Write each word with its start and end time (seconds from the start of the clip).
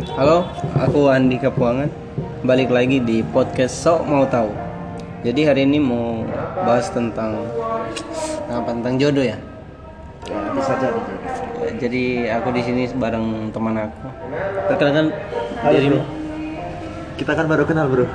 Halo, 0.00 0.48
aku 0.80 1.12
Andi 1.12 1.36
Kapuangan. 1.36 1.92
Balik 2.40 2.72
lagi 2.72 3.04
di 3.04 3.20
podcast 3.20 3.84
Sok 3.84 4.08
Mau 4.08 4.24
Tahu. 4.24 4.48
Jadi 5.20 5.44
hari 5.44 5.68
ini 5.68 5.76
mau 5.76 6.24
bahas 6.64 6.88
tentang 6.88 7.44
apa 8.48 8.72
tentang 8.72 8.96
jodoh 8.96 9.20
ya. 9.20 9.36
bisa 10.56 10.72
jadi 10.80 11.00
Jadi 11.76 12.02
aku 12.32 12.48
di 12.56 12.62
sini 12.64 12.88
bareng 12.96 13.52
teman 13.52 13.76
aku. 13.76 14.08
Perkenalkan 14.72 15.12
dirimu. 15.68 16.00
kita 17.20 17.36
kan 17.36 17.44
baru 17.44 17.68
kenal 17.68 17.84
bro 17.84 18.08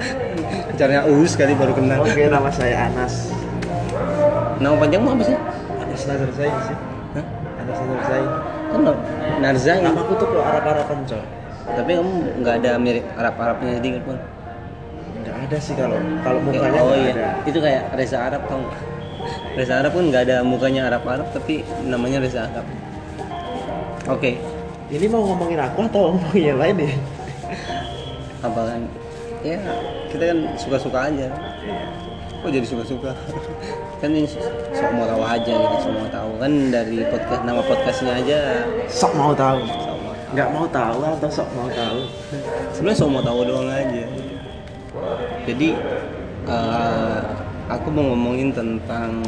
Caranya 0.80 1.04
Uus 1.04 1.36
kali 1.36 1.52
baru 1.52 1.76
kenal. 1.76 2.00
oke 2.00 2.22
nama 2.32 2.48
saya 2.48 2.88
Anas 2.88 3.28
Nama 4.56 4.72
panjangmu 4.72 5.12
apa 5.12 5.20
sih? 5.28 5.36
Anas 5.76 6.02
Nazar 6.08 6.30
Zain 6.32 6.56
sih 6.64 6.76
Hah? 7.12 7.24
Anas 7.60 7.76
Nazar 7.76 8.00
Zain 8.08 8.28
Kan 8.72 8.80
Narzain. 9.42 9.82
nama 9.82 10.00
aku 10.00 10.14
tuh 10.16 10.26
kalau 10.30 10.44
Arab-Araban 10.46 10.98
coy 11.04 11.24
Tapi 11.62 11.90
kamu 11.94 12.12
nggak 12.42 12.54
ada 12.62 12.70
mirip 12.78 13.04
Arab-Arabnya 13.18 13.72
sedikit 13.78 14.02
pun. 14.06 14.16
nggak 15.22 15.36
ada 15.46 15.56
sih 15.62 15.74
kalau 15.78 15.98
kalau 16.26 16.38
mukanya 16.42 16.80
oh 16.82 16.94
iya, 16.98 17.12
ada 17.14 17.28
itu 17.46 17.58
kayak 17.62 17.82
Reza 17.94 18.18
Arab 18.18 18.42
tau 18.50 18.58
nggak? 18.58 18.80
Reza 19.54 19.74
Arab 19.78 19.92
kan 19.94 20.04
nggak 20.10 20.22
ada 20.26 20.36
mukanya 20.42 20.82
Arab-Arab 20.90 21.26
tapi 21.30 21.62
namanya 21.86 22.18
Reza 22.18 22.50
Arab. 22.50 22.66
Oke, 24.10 24.42
ini 24.90 25.06
mau 25.06 25.22
ngomongin 25.22 25.62
aku 25.62 25.86
atau 25.86 26.10
ngomongin 26.10 26.42
yang 26.54 26.58
lain 26.58 26.74
nih 26.74 26.94
apa 28.42 28.60
kan? 28.66 28.80
Ya 29.46 29.58
kita 30.10 30.24
kan 30.34 30.38
suka-suka 30.58 30.98
aja. 31.06 31.28
Kok 32.42 32.50
jadi 32.50 32.66
suka-suka? 32.66 33.14
kan 34.02 34.10
ini 34.10 34.26
sok 34.26 34.90
mau 34.98 35.06
tahu 35.06 35.22
aja 35.22 35.54
gitu, 35.54 35.76
semua 35.78 36.10
tahu 36.10 36.34
kan 36.42 36.50
dari 36.74 37.06
podcast 37.06 37.42
nama 37.46 37.62
podcastnya 37.62 38.18
aja 38.18 38.66
sok 38.90 39.14
mau 39.14 39.30
tahu 39.30 39.62
sok 39.62 39.94
mau 40.02 40.10
tahu. 40.10 40.34
nggak 40.34 40.48
mau 40.50 40.66
tahu 40.66 40.98
atau 41.06 41.30
sok 41.30 41.48
mau 41.54 41.70
tahu 41.70 42.00
Sebenarnya 42.74 42.98
sok 42.98 43.10
mau 43.14 43.22
tahu 43.22 43.46
doang 43.46 43.70
aja. 43.70 44.04
Jadi 45.46 45.68
eh, 46.50 47.20
aku 47.70 47.86
mau 47.94 48.10
ngomongin 48.10 48.50
tentang 48.50 49.22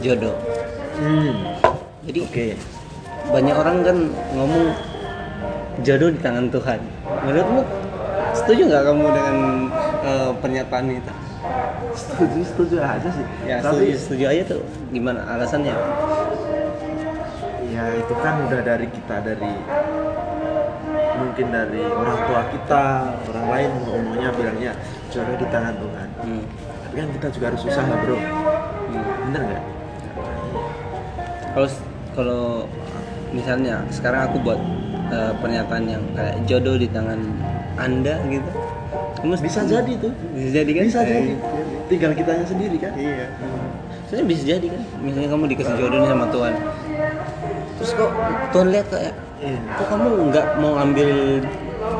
jodoh. 0.00 0.32
hmm 0.96 1.36
Jadi 2.08 2.18
oke 2.24 2.46
banyak 3.28 3.56
orang 3.60 3.76
kan 3.84 3.96
ngomong 4.32 4.64
jodoh 5.84 6.08
di 6.08 6.20
tangan 6.24 6.48
Tuhan. 6.48 6.80
Menurutmu 7.28 7.60
setuju 8.32 8.72
nggak 8.72 8.84
kamu 8.88 9.04
dengan 9.12 9.36
eh, 10.00 10.30
pernyataan 10.40 10.96
itu? 10.96 11.25
Setuju 11.96 12.40
setuju 12.44 12.76
aja 12.80 13.08
sih 13.08 13.26
Ya 13.48 13.56
tapi 13.64 13.92
setuju, 13.92 13.96
setuju 13.98 14.24
aja 14.28 14.42
tuh. 14.56 14.62
Gimana 14.92 15.20
alasannya? 15.24 15.74
ya 17.66 17.92
itu 17.92 18.14
kan 18.24 18.40
udah 18.48 18.60
dari 18.64 18.88
kita 18.88 19.20
dari 19.20 19.52
mungkin 21.16 21.46
dari 21.52 21.84
orang 21.84 22.18
tua 22.24 22.40
kita 22.48 22.82
orang 23.28 23.46
lain 23.52 23.70
ngomongnya 23.84 24.30
bilangnya 24.32 24.72
jodoh 25.12 25.36
di 25.36 25.46
tangan 25.52 25.74
Tuhan 25.76 26.08
Hmm. 26.16 26.42
tapi 26.80 26.94
kan 26.96 27.08
kita 27.20 27.26
juga 27.36 27.44
harus 27.52 27.62
usaha 27.68 27.92
bro 28.00 28.16
hmm. 28.16 29.04
bener 29.28 29.42
nggak 29.44 29.64
Kalau 31.52 31.68
kalau 32.16 32.44
misalnya 33.32 33.84
sekarang 33.92 34.32
aku 34.32 34.40
buat 34.40 34.60
eh, 35.12 35.32
pernyataan 35.36 35.84
yang 35.84 36.00
kayak 36.16 36.36
jodoh 36.48 36.80
di 36.80 36.88
tangan 36.88 37.20
anda 37.76 38.16
gitu, 38.32 38.48
kamu 39.16 39.32
bisa 39.40 39.60
jadi 39.64 39.92
tuh. 39.98 40.12
bisa 40.36 40.50
jadi 40.62 40.70
kan? 40.76 40.84
bisa 40.86 41.00
Eh, 41.02 41.08
jadi 41.08 41.32
tinggal 41.86 42.10
kitanya 42.12 42.44
sendiri 42.46 42.76
kan? 42.76 42.92
Iya. 42.94 43.26
Soalnya 44.06 44.26
bisa 44.30 44.42
jadi 44.46 44.66
kan, 44.70 44.82
misalnya 45.02 45.28
kamu 45.34 45.44
dikasih 45.50 45.74
jodoh 45.80 45.98
nih 45.98 46.10
sama 46.14 46.26
Tuhan, 46.30 46.54
terus 47.80 47.90
kok 47.98 48.10
Tuhan 48.54 48.66
lihat 48.70 48.86
kayak 48.86 49.14
iya. 49.42 49.58
kok 49.74 49.86
kamu 49.90 50.08
nggak 50.30 50.46
mau 50.62 50.74
ambil 50.78 51.10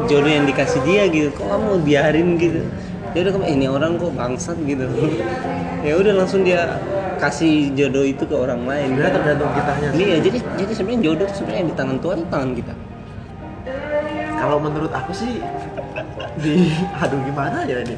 jodoh 0.06 0.30
yang 0.30 0.46
dikasih 0.46 0.80
dia 0.86 1.02
gitu? 1.10 1.28
Kok 1.34 1.46
kamu 1.50 1.68
biarin 1.82 2.28
gitu? 2.38 2.62
Ya 3.10 3.18
udah 3.26 3.32
kamu 3.32 3.44
"Eh, 3.48 3.54
ini 3.56 3.66
orang 3.66 3.92
kok 3.96 4.12
bangsat 4.14 4.58
gitu. 4.62 4.86
Ya 5.86 5.94
udah 5.94 6.18
langsung 6.18 6.42
dia 6.42 6.82
kasih 7.22 7.70
jodoh 7.78 8.02
itu 8.02 8.26
ke 8.26 8.34
orang 8.34 8.66
lain. 8.66 8.96
Sebenarnya 8.96 9.14
tergantung 9.22 9.50
kitanya 9.54 9.88
iya 9.94 10.16
jadi 10.18 10.38
jadi 10.58 10.72
sebenarnya 10.74 11.00
jodoh 11.06 11.24
itu 11.30 11.34
sebenarnya 11.38 11.64
di 11.70 11.74
tangan 11.78 11.96
Tuhan 12.02 12.16
di 12.18 12.28
tangan 12.28 12.50
kita. 12.58 12.74
Kalau 14.36 14.58
menurut 14.58 14.92
aku 14.92 15.12
sih 15.14 15.38
di 16.46 16.70
aduh 17.02 17.18
gimana 17.26 17.66
ya 17.66 17.82
ini? 17.82 17.96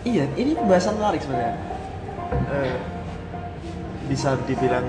Iya 0.00 0.24
ini 0.34 0.56
pembahasan 0.56 0.96
menarik 0.96 1.20
sebenarnya. 1.20 1.54
Eh, 2.48 2.76
bisa 4.08 4.32
dibilang 4.48 4.86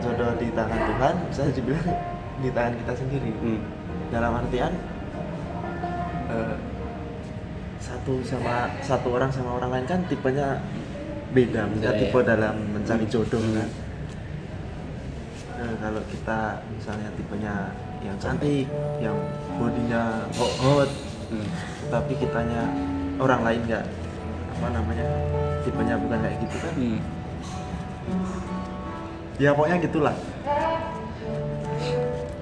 jodoh 0.00 0.32
di 0.40 0.48
tangan 0.56 0.80
Tuhan 0.80 1.14
bisa 1.28 1.40
dibilang 1.52 1.86
di 2.42 2.48
tangan 2.52 2.72
kita 2.80 2.92
sendiri. 2.96 3.30
Hmm. 3.36 3.60
dalam 4.06 4.38
artian 4.38 4.70
eh, 6.30 6.56
satu 7.82 8.22
sama 8.22 8.70
satu 8.80 9.12
orang 9.12 9.34
sama 9.34 9.58
orang 9.58 9.70
lain 9.76 9.86
kan 9.86 10.00
tipenya 10.06 10.62
beda. 11.34 11.66
Ya. 11.82 11.90
tipe 11.92 12.18
dalam 12.24 12.54
mencari 12.72 13.04
jodoh 13.10 13.42
Hmm. 13.42 13.60
kan 13.60 13.68
Eh, 15.56 15.72
kalau 15.80 16.04
kita 16.12 16.60
misalnya 16.68 17.08
tipenya 17.16 17.72
yang 18.04 18.12
cantik. 18.20 18.68
yang 19.00 19.16
bodinya 19.56 20.28
hot, 20.36 20.52
hot 20.60 20.90
Hmm. 21.26 21.48
tapi 21.88 22.12
kitanya 22.14 22.62
orang 23.16 23.40
lain 23.42 23.60
nggak 23.66 23.84
apa 24.52 24.66
namanya 24.70 25.06
tipenya 25.62 25.94
bukan 25.96 26.18
kayak 26.18 26.36
gitu 26.40 26.56
kan 26.58 26.72
Hmm. 26.72 26.98
ya 29.36 29.50
pokoknya 29.52 29.78
gitulah 29.82 30.16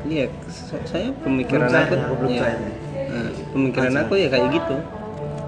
Iya, 0.05 0.29
saya 0.85 1.09
pemikiran 1.17 1.65
Belum 1.65 1.81
aku, 1.97 2.15
belum 2.21 2.31
ya, 2.31 2.41
saya 2.45 2.57
eh, 3.09 3.31
pemikiran 3.51 3.89
Masa. 3.89 4.01
aku 4.05 4.15
ya 4.15 4.29
kayak 4.29 4.49
gitu. 4.53 4.77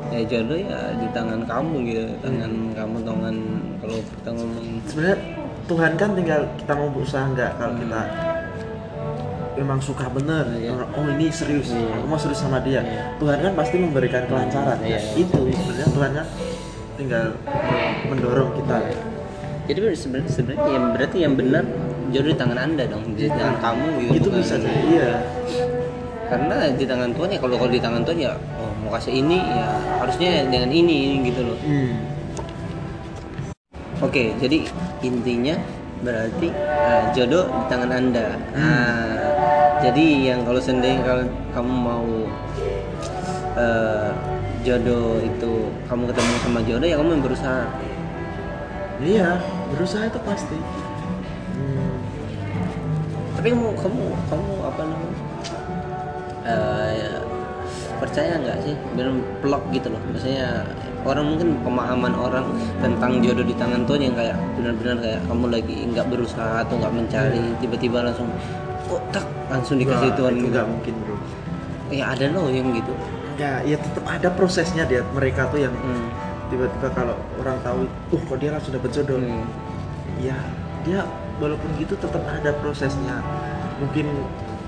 Ya 0.09 0.21
jodoh 0.25 0.57
ya 0.57 0.79
di 0.97 1.07
tangan 1.13 1.41
kamu 1.45 1.77
gitu, 1.85 2.03
tangan 2.25 2.49
Hmm. 2.49 2.73
kamu 2.73 2.97
tangan 3.05 3.37
kalau 3.77 3.99
kita 4.01 4.31
ngomong 4.33 4.67
sebenarnya 4.89 5.19
Tuhan 5.67 5.93
kan 5.99 6.11
tinggal 6.17 6.41
kita 6.57 6.73
mau 6.73 6.89
berusaha 6.89 7.25
nggak 7.29 7.51
kalau 7.53 7.73
Hmm. 7.75 7.83
kita 7.85 8.01
memang 9.57 9.79
suka 9.79 10.07
bener 10.07 10.45
Iya. 10.53 10.71
orang, 10.71 10.91
oh 10.93 11.07
ini 11.11 11.27
serius 11.29 11.73
Iya. 11.73 11.97
aku 11.97 12.07
mau 12.07 12.17
serius 12.17 12.39
sama 12.39 12.61
dia 12.61 12.81
Iya. 12.81 13.17
Tuhan 13.17 13.39
kan 13.41 13.53
pasti 13.55 13.77
memberikan 13.77 14.23
kelancaran 14.25 14.79
Iya. 14.81 14.99
Nah, 14.99 15.17
itu 15.17 15.39
sebenarnya 15.51 15.89
Tuhan 15.91 16.11
kan 16.13 16.27
tinggal 16.95 17.25
mendorong 18.07 18.51
kita 18.55 18.77
Jadi 19.67 19.79
sebenarnya 19.95 20.31
sebenarnya 20.31 20.67
yang 20.71 20.85
berarti 20.93 21.17
yang 21.19 21.35
benar 21.35 21.65
jodoh 22.07 22.31
di 22.31 22.39
tangan 22.39 22.55
anda 22.57 22.85
dong, 22.87 23.03
di 23.13 23.27
tangan 23.27 23.59
kamu 23.59 23.87
gitu. 23.99 24.13
itu 24.15 24.29
bukan- 24.29 24.39
bisa 24.39 24.55
jadi 24.57 24.81
iya 24.87 25.11
Karena 26.27 26.57
di 26.71 26.85
tangan 26.85 27.11
Tuhan 27.11 27.29
ya 27.29 27.39
kalau 27.39 27.57
kalau 27.57 27.71
di 27.71 27.79
tangan 27.79 28.03
Tuhan 28.03 28.19
ya 28.21 28.33
oh 28.57 28.71
mau 28.79 28.91
kasih 28.93 29.15
ini 29.17 29.39
ya 29.39 29.67
harusnya 29.97 30.31
dengan 30.45 30.71
ini, 30.71 30.95
ini 31.13 31.27
gitu 31.27 31.43
loh. 31.45 31.59
hmm. 31.59 31.93
Oke, 33.99 34.37
jadi 34.37 34.61
intinya 35.01 35.57
berarti 35.99 36.53
eh, 36.53 37.03
jodoh 37.11 37.49
di 37.49 37.63
tangan 37.67 37.91
anda. 37.91 38.27
Nah, 38.53 39.26
jadi 39.87 40.35
yang 40.35 40.41
kalau 40.43 40.59
seandainya 40.59 41.01
kalau 41.07 41.25
kamu 41.55 41.73
mau 41.73 42.09
eh, 43.55 44.11
jodoh 44.67 45.23
itu 45.23 45.53
kamu 45.87 46.03
ketemu 46.11 46.35
sama 46.43 46.61
jodoh 46.67 46.87
ya 46.91 46.97
kamu 46.99 47.11
yang 47.15 47.25
berusaha. 47.25 47.65
iya 48.99 49.29
berusaha 49.71 50.09
itu 50.09 50.21
pasti 50.27 50.59
Hmm. 51.57 51.97
Tapi 53.33 53.49
kamu 53.49 53.73
kamu 53.81 54.05
kamu 54.29 54.53
apa 54.61 54.83
namanya? 54.85 55.17
eh, 56.45 57.17
percaya 57.97 58.37
nggak 58.37 58.59
sih 58.61 58.75
belum 58.93 59.25
plok 59.41 59.73
gitu 59.73 59.89
loh 59.89 60.01
maksudnya 60.13 60.69
orang 61.09 61.27
mungkin 61.33 61.49
pemahaman 61.65 62.13
orang 62.13 62.47
tentang 62.85 63.25
jodoh 63.25 63.47
di 63.47 63.57
tangan 63.57 63.89
Tuhan 63.89 64.03
yang 64.11 64.15
kayak 64.21 64.37
benar-benar 64.61 64.97
kayak 65.01 65.21
kamu 65.33 65.45
lagi 65.49 65.77
nggak 65.97 66.07
berusaha 66.13 66.61
atau 66.61 66.75
nggak 66.77 66.93
mencari 66.93 67.45
tiba-tiba 67.63 67.99
langsung 68.05 68.29
kok 68.87 69.03
tak 69.17 69.27
langsung 69.47 69.77
dikasih 69.79 70.11
Tuhan 70.19 70.33
itu 70.37 70.41
gitu 70.43 70.53
nggak 70.53 70.67
mungkin 70.67 70.95
bro 71.07 71.17
ya 71.91 72.05
ada 72.13 72.25
loh 72.35 72.51
yang 72.51 72.69
gitu 72.75 72.93
ya 73.37 73.63
ya 73.63 73.77
tetap 73.79 74.05
ada 74.09 74.29
prosesnya 74.33 74.83
dia 74.89 75.05
mereka 75.15 75.47
tuh 75.53 75.61
yang 75.63 75.75
hmm. 75.75 76.09
tiba-tiba 76.51 76.89
kalau 76.95 77.15
orang 77.39 77.59
tahu 77.63 77.87
uh 77.87 78.23
kok 78.27 78.37
dia 78.43 78.51
langsung 78.55 78.73
dapat 78.75 78.91
jodoh 78.91 79.19
Hmm. 79.23 79.45
ya 80.19 80.37
dia 80.83 81.05
walaupun 81.37 81.69
gitu 81.79 81.95
tetap 82.01 82.23
ada 82.25 82.51
prosesnya 82.59 83.23
mungkin 83.79 84.07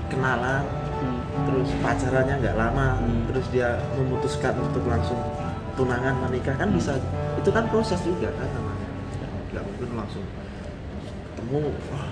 kenalan 0.07 0.63
Hmm. 0.99 1.19
terus 1.47 1.71
pacarannya 1.79 2.35
nggak 2.43 2.55
lama 2.59 2.99
Hmm. 2.99 3.23
terus 3.31 3.47
dia 3.51 3.79
memutuskan 3.95 4.53
untuk 4.59 4.83
langsung 4.83 5.19
tunangan 5.79 6.15
menikah 6.27 6.55
kan 6.59 6.71
bisa 6.75 6.99
itu 7.39 7.49
kan 7.55 7.63
proses 7.71 7.99
juga 8.03 8.27
kan 8.35 8.47
namanya 8.51 8.87
nggak 9.49 9.63
mungkin 9.63 9.89
langsung 9.95 10.25
ketemu 11.35 11.71
wah 11.87 12.07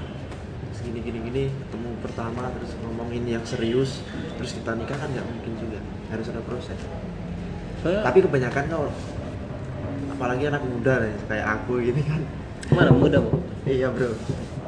segini 0.77 1.01
gini 1.01 1.19
gini 1.23 1.43
ketemu 1.49 1.89
pertama 1.99 2.47
terus 2.51 2.71
ngomongin 2.79 3.25
yang 3.27 3.43
serius 3.43 4.05
terus 4.35 4.53
kita 4.53 4.73
nikah 4.73 4.93
kan 4.93 5.09
nggak 5.09 5.25
mungkin 5.25 5.51
juga 5.57 5.79
harus 6.07 6.25
ada 6.27 6.41
proses. 6.41 6.79
Soalnya- 7.77 8.03
tapi 8.03 8.19
kebanyakan 8.21 8.63
kalau 8.67 8.89
apalagi 10.09 10.43
anak 10.45 10.63
muda 10.63 10.93
nih 10.99 11.13
kayak 11.25 11.45
aku 11.55 11.81
gini 11.81 12.01
kan. 12.01 12.21
Mana 12.67 12.91
muda 12.91 13.17
bu? 13.17 13.41
Iya 13.63 13.89
bro. 13.89 14.11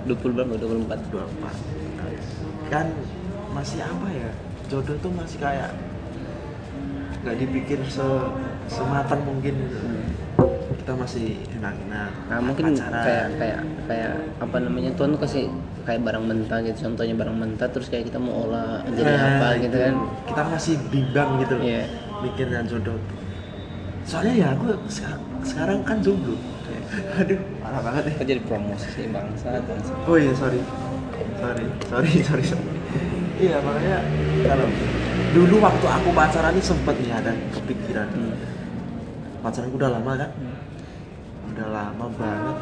20 0.05 0.33
berapa? 0.33 0.53
24 0.55 0.99
24 1.11 1.53
kan 2.69 2.85
masih 3.49 3.81
apa 3.81 4.07
ya 4.07 4.29
jodoh 4.67 4.93
tuh 4.99 5.09
masih 5.09 5.37
kayak 5.37 5.73
nggak 7.19 7.35
dipikir 7.35 7.81
se 7.83 8.05
sematang 8.67 9.25
mungkin 9.25 9.57
gitu. 9.59 9.77
kita 10.77 10.93
masih 10.95 11.27
enak-enak 11.51 12.11
Nah, 12.29 12.39
mungkin 12.39 12.63
pacaran. 12.71 13.01
kayak 13.03 13.27
kayak 13.35 13.59
kayak 13.85 14.11
apa 14.37 14.57
namanya 14.61 14.93
Tuhan 14.93 15.09
tuh 15.11 15.21
kasih 15.21 15.43
kayak 15.89 16.05
barang 16.05 16.21
mentah 16.23 16.61
gitu 16.61 16.85
contohnya 16.85 17.15
barang 17.15 17.33
mentah 17.35 17.65
terus 17.65 17.89
kayak 17.89 18.05
kita 18.05 18.21
mau 18.21 18.45
olah 18.45 18.85
jadi 18.87 19.09
Nah, 19.09 19.25
apa 19.35 19.47
itu. 19.51 19.61
gitu 19.65 19.77
kan 19.79 19.93
kita 20.23 20.41
masih 20.45 20.73
bimbang 20.87 21.29
gitu 21.39 21.53
loh 21.55 21.65
Iya. 21.65 21.83
mikirnya 22.21 22.61
jodoh 22.63 22.99
soalnya 24.03 24.33
ya 24.35 24.47
aku 24.51 24.65
seka- 24.87 25.17
sekarang 25.43 25.81
kan 25.81 25.97
jomblo 25.99 26.37
aduh 27.15 27.37
parah 27.59 27.81
banget 27.83 28.03
ya 28.07 28.13
jadi 28.27 28.41
promosi 28.43 28.85
sih 28.91 29.05
bangsa 29.07 29.57
bangsa 29.59 29.93
oh 30.03 30.13
iya 30.15 30.33
sorry 30.33 30.61
sorry 31.35 31.65
sorry 31.83 32.11
sorry, 32.27 32.43
sorry. 32.43 32.69
iya 33.37 33.57
makanya 33.59 33.97
kalau 34.43 34.67
dulu 35.29 35.55
waktu 35.59 35.85
aku 35.87 36.09
pacaran 36.11 36.51
ini 36.51 36.63
sempet 36.63 36.95
nih 36.97 37.13
ada 37.13 37.31
kepikiran 37.51 38.07
Hmm. 38.09 38.33
pacaranku 39.39 39.75
udah 39.75 39.91
lama 39.91 40.11
kan 40.15 40.29
Hmm. 40.33 40.57
udah 41.49 41.67
lama 41.67 42.05
banget 42.11 42.57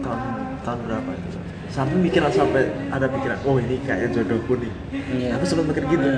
tahun 0.00 0.20
tahun 0.62 0.78
berapa 0.82 1.10
itu 1.12 1.38
sampai 1.70 1.96
mikiran 1.98 2.30
sampai 2.32 2.70
ada 2.88 3.06
pikiran 3.10 3.38
oh 3.44 3.56
ini 3.58 3.76
kayaknya 3.84 4.08
jodohku 4.22 4.58
nih 4.58 4.72
Iya. 5.12 5.28
aku 5.36 5.44
sempet 5.44 5.64
mikir 5.70 5.84
gitu 5.90 6.08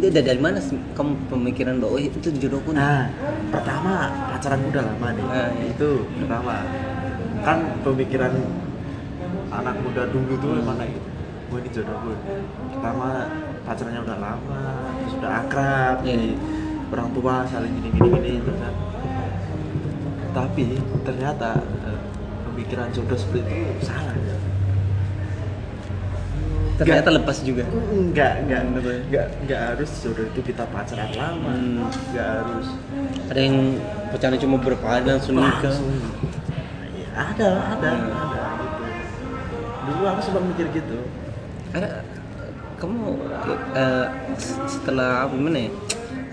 dia 0.00 0.08
dari, 0.08 0.26
dari 0.32 0.40
mana 0.40 0.58
kamu 0.96 1.12
pemikiran 1.28 1.76
bahwa 1.82 1.98
oh, 1.98 2.00
itu 2.00 2.28
jodohku 2.40 2.72
nih? 2.72 2.80
Nah, 2.80 3.04
pertama 3.52 4.08
pacaran 4.32 4.62
udah 4.64 4.82
lama 4.86 5.08
nih. 5.12 5.26
Nah, 5.28 5.48
iya. 5.52 5.64
itu 5.76 5.88
pertama. 6.24 6.54
Kan 7.44 7.58
pemikiran 7.84 8.32
anak 9.50 9.76
muda 9.82 10.08
dulu 10.08 10.32
tuh 10.40 10.50
memang 10.56 10.78
kayak 10.80 10.94
gitu. 10.94 11.08
Wah 11.50 11.58
ini 11.58 11.70
jodoh 11.74 11.96
gue. 12.06 12.16
Pertama 12.78 13.08
pacarannya 13.66 14.00
udah 14.06 14.18
lama, 14.22 14.64
terus 15.02 15.14
udah 15.18 15.32
akrab, 15.42 15.96
jadi 16.06 16.28
orang 16.94 17.08
tua 17.10 17.34
saling 17.50 17.72
gini 17.74 17.88
gini 17.90 18.08
gini 18.14 18.30
itu 18.38 18.52
kan. 18.54 18.74
Tapi 20.30 20.66
ternyata 21.02 21.58
pemikiran 22.60 22.92
jodoh 22.92 23.16
seperti 23.16 23.48
itu 23.48 23.80
salah. 23.80 24.12
Ternyata 26.76 27.08
lepas 27.12 27.36
juga. 27.40 27.64
Enggak, 27.92 28.44
enggak, 28.44 28.60
Kenapa? 28.64 28.92
enggak, 29.04 29.26
enggak 29.44 29.60
harus 29.72 29.90
jodoh 30.00 30.24
itu 30.28 30.40
kita 30.44 30.64
pacaran 30.68 31.08
lama, 31.12 31.52
Hmm. 31.52 31.88
enggak 31.88 32.28
harus 32.44 32.66
Ada 33.32 33.40
yang 33.40 33.56
pacaran 34.12 34.36
cuma 34.36 34.56
berapa 34.60 34.84
hari 34.84 35.04
langsung 35.08 35.36
nikah. 35.36 35.72
Ya, 35.72 37.08
ada 37.16 37.48
ada 37.76 37.88
Hmm. 37.96 38.12
ada 38.12 38.44
gitu 38.60 38.84
dulu 39.80 40.02
aku 40.06 40.20
sempat 40.20 40.42
mikir 40.44 40.66
gitu 40.76 40.98
Karena 41.72 41.88
kamu 42.76 43.00
eh, 43.72 44.06
setelah 44.68 45.24
apa 45.24 45.32
gimana 45.32 45.58
ya? 45.64 45.70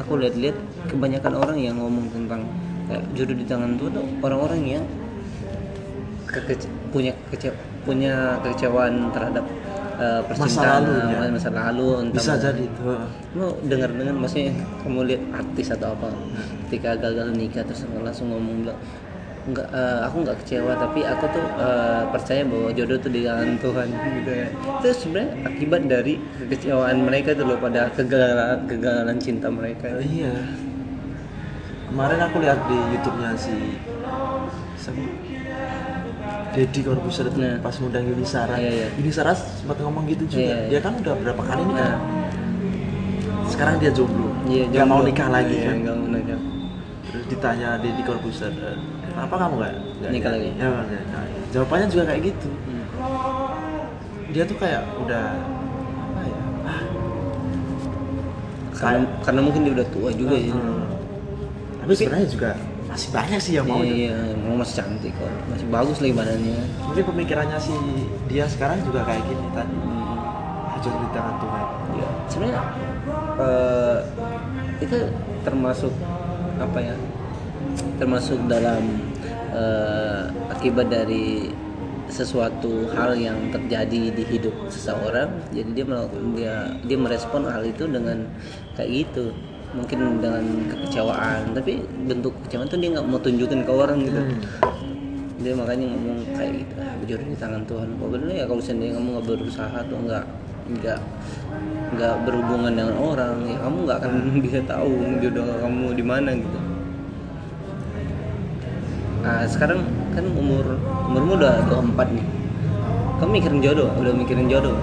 Aku 0.04 0.12
lihat-lihat 0.16 0.58
kebanyakan 0.88 1.34
orang 1.36 1.58
yang 1.58 1.76
ngomong 1.80 2.08
tentang 2.12 2.48
kayak 2.88 3.04
jodoh 3.16 3.36
di 3.36 3.44
tangan 3.44 3.76
tuh 3.76 3.92
orang-orang 4.24 4.62
yang 4.80 4.84
kekece- 6.28 6.72
punya 6.92 7.12
kece 7.32 7.50
punya 7.88 8.36
kekecewaan 8.44 9.10
terhadap 9.16 9.46
eh, 9.98 10.22
percintaan 10.30 10.84
lalu, 10.86 10.94
ya. 11.10 11.20
eh, 11.26 11.32
masa 11.34 11.50
lalu 11.50 11.88
entah 12.06 12.22
bisa 12.22 12.32
mau- 12.36 12.44
jadi 12.44 12.62
itu 12.62 12.82
kamu 13.34 13.48
dengar 13.66 13.90
dengar 13.98 14.16
maksudnya 14.16 14.52
kamu 14.84 15.00
lihat 15.10 15.22
artis 15.34 15.68
atau 15.74 15.90
apa 15.96 16.08
ketika 16.68 16.90
gagal 17.00 17.28
nikah 17.34 17.64
terus 17.66 17.82
langsung 17.90 18.28
ngomong 18.30 18.56
bilang 18.62 18.80
enggak 19.48 19.68
eh, 19.72 20.00
aku 20.04 20.16
nggak 20.28 20.38
kecewa 20.44 20.72
tapi 20.76 21.00
aku 21.02 21.24
tuh 21.32 21.46
eh, 21.58 22.04
percaya 22.12 22.42
bahwa 22.44 22.70
jodoh 22.76 22.98
tuh 23.00 23.10
di 23.10 23.22
tangan 23.24 23.50
Tuhan 23.58 23.88
gitu 23.88 24.32
ya. 24.36 24.48
Itu 24.52 24.88
sebenarnya 24.92 25.32
akibat 25.48 25.82
dari 25.88 26.14
kekecewaan 26.20 26.98
mereka 27.00 27.30
tuh 27.32 27.46
loh 27.48 27.58
pada 27.58 27.88
kegagalan 27.96 28.60
kegagalan 28.68 29.18
cinta 29.24 29.48
mereka. 29.48 29.88
Iya. 30.04 30.36
Kemarin 31.88 32.20
aku 32.20 32.38
lihat 32.44 32.60
di 32.68 32.78
YouTube-nya 32.92 33.32
si 33.40 33.56
siapa 34.78 35.02
Deddy 36.58 36.82
Corbuzier 36.82 37.26
itu 37.28 37.38
Nah. 37.38 37.62
pas 37.62 37.70
ngundang 37.72 38.02
Yuni 38.04 38.26
Sara 38.26 38.58
Iya, 38.58 38.72
iya. 38.72 38.88
Yuni 38.98 39.12
Sara 39.12 39.32
sempat 39.32 39.78
ngomong 39.78 40.04
gitu 40.08 40.26
juga 40.28 40.42
Iya, 40.44 40.56
iya. 40.58 40.68
dia 40.68 40.80
kan 40.82 40.94
udah 40.96 41.14
berapa 41.16 41.44
kali 41.44 41.64
Nah. 41.68 41.96
sekarang 43.48 43.78
dia 43.78 43.92
jomblo 43.92 44.34
iya 44.46 44.66
nggak 44.66 44.86
mau 44.86 45.02
nikah 45.02 45.30
lagi 45.30 45.56
Iya, 45.56 45.66
kan 45.68 45.76
nggak 45.80 45.96
mau 45.96 46.08
nikah 46.12 46.40
terus 47.08 47.26
ditanya 47.28 47.70
Deddy 47.78 48.02
Corbuzier 48.04 48.52
"Eh, 48.52 48.76
kenapa 49.08 49.36
kamu 49.38 49.54
nggak 49.56 49.74
Nikah 50.08 50.32
lagi? 50.32 50.50
ya, 50.52 50.66
nggak 50.68 50.86
nikah. 50.92 51.24
jawabannya 51.48 51.88
juga 51.88 52.04
kayak 52.06 52.22
gitu 52.26 52.50
Hmm. 52.50 52.86
dia 54.28 54.44
tuh 54.44 54.58
kayak 54.58 54.84
udah 55.00 55.26
apa 56.04 56.22
ya 56.24 56.40
ah, 56.66 56.82
karena 58.74 59.00
karena 59.22 59.42
mungkin 59.42 59.62
dia 59.64 59.74
udah 59.74 59.88
tua 59.90 60.10
juga 60.12 60.36
ya 60.36 60.52
Hmm. 60.52 60.84
tapi 61.80 61.92
sebenarnya 61.94 62.28
juga 62.28 62.52
masih 62.98 63.14
banyak 63.14 63.38
sih 63.38 63.54
yang 63.62 63.70
mau 63.70 63.86
iya, 63.86 64.10
iya, 64.10 64.34
emang 64.34 64.58
masih 64.66 64.82
cantik 64.82 65.14
kok 65.14 65.30
masih 65.54 65.68
bagus 65.70 65.98
lagi 66.02 66.14
badannya 66.18 66.58
mungkin 66.82 67.04
pemikirannya 67.14 67.60
si 67.62 67.76
dia 68.26 68.50
sekarang 68.50 68.82
juga 68.82 69.06
kayak 69.06 69.22
gini 69.30 69.46
tadi 69.54 69.78
Hmm. 69.78 70.78
aja 70.78 70.90
di 70.90 71.08
tangan 71.14 71.36
Tuhan 71.38 71.66
Ya, 71.98 72.10
sebenarnya 72.30 72.62
eh, 73.38 73.98
itu 74.82 74.98
termasuk 75.42 75.94
apa 76.58 76.80
ya? 76.82 76.96
Termasuk 77.98 78.40
dalam 78.46 78.84
eh, 79.54 80.22
akibat 80.54 80.90
dari 80.90 81.50
sesuatu 82.08 82.88
hal 82.94 83.18
yang 83.20 83.50
terjadi 83.52 84.14
di 84.14 84.24
hidup 84.30 84.54
seseorang. 84.70 85.28
Jadi 85.50 85.70
dia 85.74 85.86
melakukan 85.86 86.38
dia 86.38 86.56
dia 86.86 86.98
merespon 86.98 87.50
hal 87.50 87.66
itu 87.66 87.90
dengan 87.90 88.30
kayak 88.78 88.90
gitu. 89.06 89.34
Mungkin 89.76 90.24
dengan 90.24 90.44
kekecewaan, 90.72 91.52
tapi 91.52 91.84
bentuk 92.08 92.32
kekecewaan 92.46 92.68
tuh 92.72 92.80
dia 92.80 92.90
nggak 92.96 93.08
mau 93.08 93.20
tunjukin 93.20 93.62
ke 93.68 93.72
orang 93.72 94.00
gitu. 94.06 94.22
Hmm. 94.24 94.40
Dia 95.44 95.54
makanya 95.54 95.86
ngomong 95.94 96.18
kayak 96.34 96.52
gitu, 96.66 96.74
ah, 96.82 96.94
jodoh 97.06 97.28
di 97.30 97.38
tangan 97.38 97.64
Tuhan. 97.68 97.88
Kok 98.00 98.10
bener 98.10 98.28
ya 98.32 98.46
kalau 98.48 98.64
sendiri 98.64 98.96
kamu 98.96 99.08
nggak 99.20 99.26
berusaha 99.28 99.76
atau 99.76 99.98
nggak 100.02 100.26
nggak 100.68 101.00
nggak 101.96 102.16
berhubungan 102.28 102.76
dengan 102.76 102.96
orang 103.00 103.36
ya 103.48 103.58
kamu 103.64 103.78
nggak 103.88 103.98
akan 104.04 104.14
bisa 104.44 104.60
tahu 104.68 104.92
jodoh 105.24 105.48
kamu 105.64 105.86
di 105.96 106.04
mana 106.04 106.30
gitu 106.36 106.60
nah 109.24 109.44
sekarang 109.48 109.84
kan 110.12 110.26
umur 110.36 110.64
umurmu 111.08 111.40
udah 111.40 111.64
24 111.72 112.16
nih 112.16 112.28
kamu 113.18 113.30
mikirin 113.40 113.60
jodoh 113.64 113.90
udah 113.96 114.14
mikirin 114.14 114.48
jodoh 114.52 114.76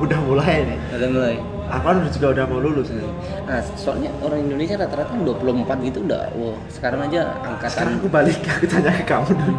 udah 0.00 0.18
mulai 0.28 0.64
nih 0.68 0.78
udah 0.96 1.08
mulai 1.08 1.36
aku 1.66 1.84
kan 1.84 1.96
juga 2.10 2.26
udah 2.36 2.44
mau 2.46 2.60
lulus 2.62 2.88
nih. 2.94 3.06
Nah 3.46 3.60
soalnya 3.74 4.10
orang 4.22 4.40
Indonesia 4.46 4.76
rata-rata 4.78 5.10
kan 5.10 5.22
24 5.26 5.86
gitu 5.86 5.98
udah 6.06 6.22
wow 6.38 6.54
sekarang 6.70 7.00
aja 7.06 7.20
angkatan 7.42 7.70
sekarang 7.74 7.94
aku 7.98 8.08
balik 8.08 8.38
aku 8.46 8.64
tanya 8.70 8.90
ke 8.94 9.04
kamu 9.04 9.30
dulu. 9.34 9.54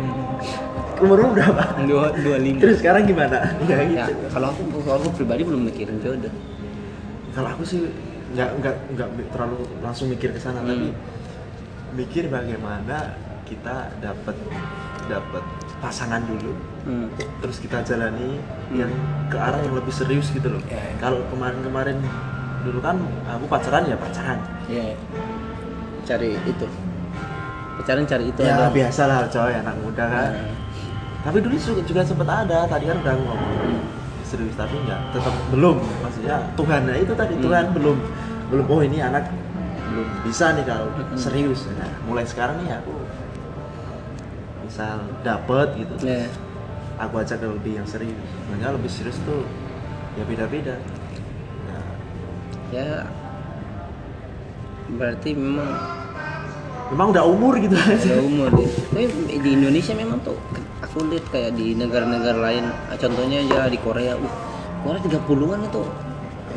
Umurmu 0.97 1.29
berapa? 1.37 1.63
Dua 1.85 2.09
dua 2.09 2.37
lima. 2.41 2.57
Terus 2.57 2.81
sekarang 2.81 3.05
gimana? 3.05 3.53
Ya 3.69 3.77
gitu. 3.85 3.93
ya. 3.93 4.05
Kalau 4.33 4.49
aku 4.49 4.61
kalau 4.81 4.97
aku 4.97 5.09
pribadi 5.13 5.45
belum 5.45 5.61
mikirin 5.69 6.01
jodoh. 6.01 6.33
Kalau 7.37 7.49
aku 7.53 7.61
sih 7.61 7.85
nggak 8.33 8.49
nggak 8.59 8.75
nggak 8.97 9.09
terlalu 9.31 9.61
langsung 9.79 10.09
mikir 10.11 10.33
ke 10.33 10.39
sana 10.41 10.59
Hmm. 10.59 10.67
tapi 10.67 10.87
mikir 11.95 12.27
bagaimana 12.27 13.15
kita 13.47 13.93
dapat 14.03 14.35
dapat 15.07 15.43
pasangan 15.77 16.21
dulu 16.21 16.53
hmm. 16.83 17.07
terus 17.39 17.57
kita 17.57 17.81
jalani 17.81 18.41
Hmm. 18.67 18.77
yang 18.77 18.91
ke 19.27 19.37
arah 19.37 19.59
yang 19.59 19.73
lebih 19.73 19.91
serius 19.91 20.27
gitu 20.29 20.47
loh 20.47 20.59
Ya, 20.65 20.75
ya. 20.75 20.93
kalau 20.99 21.23
kemarin-kemarin 21.29 22.01
dulu 22.61 22.79
kan 22.79 22.99
aku 23.25 23.45
pacaran 23.47 23.85
ya 23.85 23.95
pacaran 23.95 24.39
ya 24.67 24.91
cari 26.03 26.35
itu 26.41 26.67
pacaran 27.77 28.03
cari 28.03 28.25
itu 28.27 28.39
ya 28.41 28.67
biasa 28.67 29.01
lah 29.05 29.19
coy 29.27 29.53
anak 29.53 29.75
muda 29.77 30.05
kan 30.05 30.31
Nah, 30.33 30.51
tapi 31.25 31.43
dulu 31.43 31.55
juga, 31.55 31.81
juga 31.83 32.01
sempat 32.01 32.27
ada 32.27 32.63
tadi 32.65 32.87
kan 32.87 32.97
udah 32.97 33.13
ngomong 33.15 33.39
Hmm. 33.57 33.83
serius 34.23 34.55
tapi 34.55 34.75
nggak 34.79 34.99
tetap 35.11 35.35
belum 35.49 35.75
maksudnya 36.01 36.35
Tuhan 36.53 36.81
nah 36.83 36.95
itu 36.95 37.13
tadi 37.13 37.33
Hmm. 37.35 37.43
Tuhan 37.43 37.65
belum 37.71 37.97
belum 38.47 38.65
oh 38.65 38.81
ini 38.81 38.97
anak 38.99 39.27
belum 39.87 40.07
bisa 40.23 40.51
nih 40.51 40.63
kalau 40.63 40.87
Hmm. 40.89 41.15
serius 41.15 41.67
nah 41.73 41.87
mulai 42.03 42.23
sekarang 42.23 42.59
nih 42.59 42.75
aku 42.75 42.91
misal 44.67 45.07
dapet 45.23 45.67
gitu. 45.79 45.95
Ya 46.03 46.27
aku 46.97 47.21
ajak 47.21 47.37
ke 47.41 47.47
lebih 47.47 47.73
yang 47.77 47.87
serius 47.87 48.17
makanya 48.49 48.73
lebih 48.73 48.89
serius 48.89 49.17
tuh 49.23 49.45
ya 50.17 50.23
beda-beda. 50.25 50.75
Nah, 51.69 51.85
ya. 52.73 53.05
Berarti 54.87 55.35
memang 55.35 55.69
memang 56.89 57.07
udah 57.13 57.23
umur 57.27 57.53
gitu. 57.61 57.75
Ada 57.77 58.19
umur 58.23 58.49
deh 58.55 58.67
tapi 58.67 59.05
di 59.39 59.49
Indonesia 59.53 59.93
memang 59.93 60.19
tuh 60.25 60.39
aku 60.81 61.05
lihat 61.11 61.25
kayak 61.29 61.53
di 61.53 61.77
negara-negara 61.77 62.39
lain. 62.39 62.65
Contohnya 62.97 63.45
aja 63.45 63.69
di 63.69 63.79
Korea. 63.79 64.17
Uh 64.17 64.33
Korea 64.81 65.01
30-an 65.03 65.61
itu. 65.67 65.83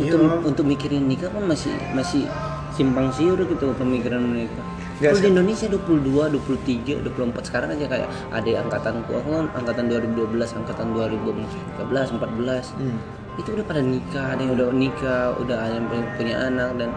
Iya. 0.00 0.16
untuk 0.16 0.54
untuk 0.54 0.64
mikirin 0.64 1.04
nikah 1.10 1.28
kan 1.28 1.44
masih 1.44 1.74
masih 1.92 2.24
simpang 2.72 3.10
siur 3.12 3.36
gitu 3.36 3.74
pemikiran 3.76 4.22
mereka 4.22 4.62
Kalau 5.00 5.16
di 5.16 5.32
Indonesia 5.32 5.64
22, 5.64 6.28
23, 6.28 7.00
24 7.00 7.48
sekarang 7.48 7.72
aja 7.72 7.88
kayak 7.88 8.08
ada 8.28 8.50
angkatanku 8.60 9.10
aku 9.16 9.28
kan 9.32 9.46
angkatan 9.56 9.88
2012, 9.88 10.52
angkatan 10.52 10.92
2013, 10.92 12.12
14 12.12 12.76
Hmm. 12.76 13.00
itu 13.40 13.48
udah 13.56 13.64
pada 13.64 13.80
nikah 13.80 14.36
ada 14.36 14.44
yang 14.44 14.52
udah 14.52 14.68
nikah 14.76 15.32
udah 15.40 15.56
ada 15.56 15.72
yang 15.72 15.86
punya- 15.88 16.10
punya 16.20 16.34
anak 16.36 16.70
dan 16.76 16.92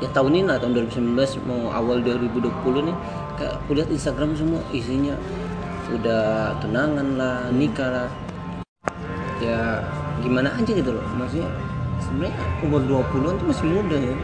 ya 0.00 0.08
tahun 0.16 0.32
ini 0.32 0.44
lah 0.48 0.56
tahun 0.56 0.72
2019 0.72 1.36
mau 1.44 1.68
awal 1.68 2.00
2020 2.00 2.80
nih 2.80 2.96
kayak 3.36 3.52
aku 3.60 3.70
lihat 3.76 3.88
Instagram 3.92 4.32
semua 4.32 4.64
isinya 4.72 5.12
udah 5.92 6.56
tunangan 6.64 7.08
lah 7.20 7.52
nikah 7.52 7.88
lah. 7.92 8.08
Ya 9.44 9.84
gimana 10.24 10.56
aja 10.56 10.72
gitu 10.72 10.88
loh. 10.88 11.04
Maksudnya 11.20 11.52
sebenarnya 12.00 12.32
umur 12.64 12.80
20-an 12.80 13.36
tuh 13.36 13.46
masih 13.52 13.66
muda 13.68 13.96
ya 14.00 14.16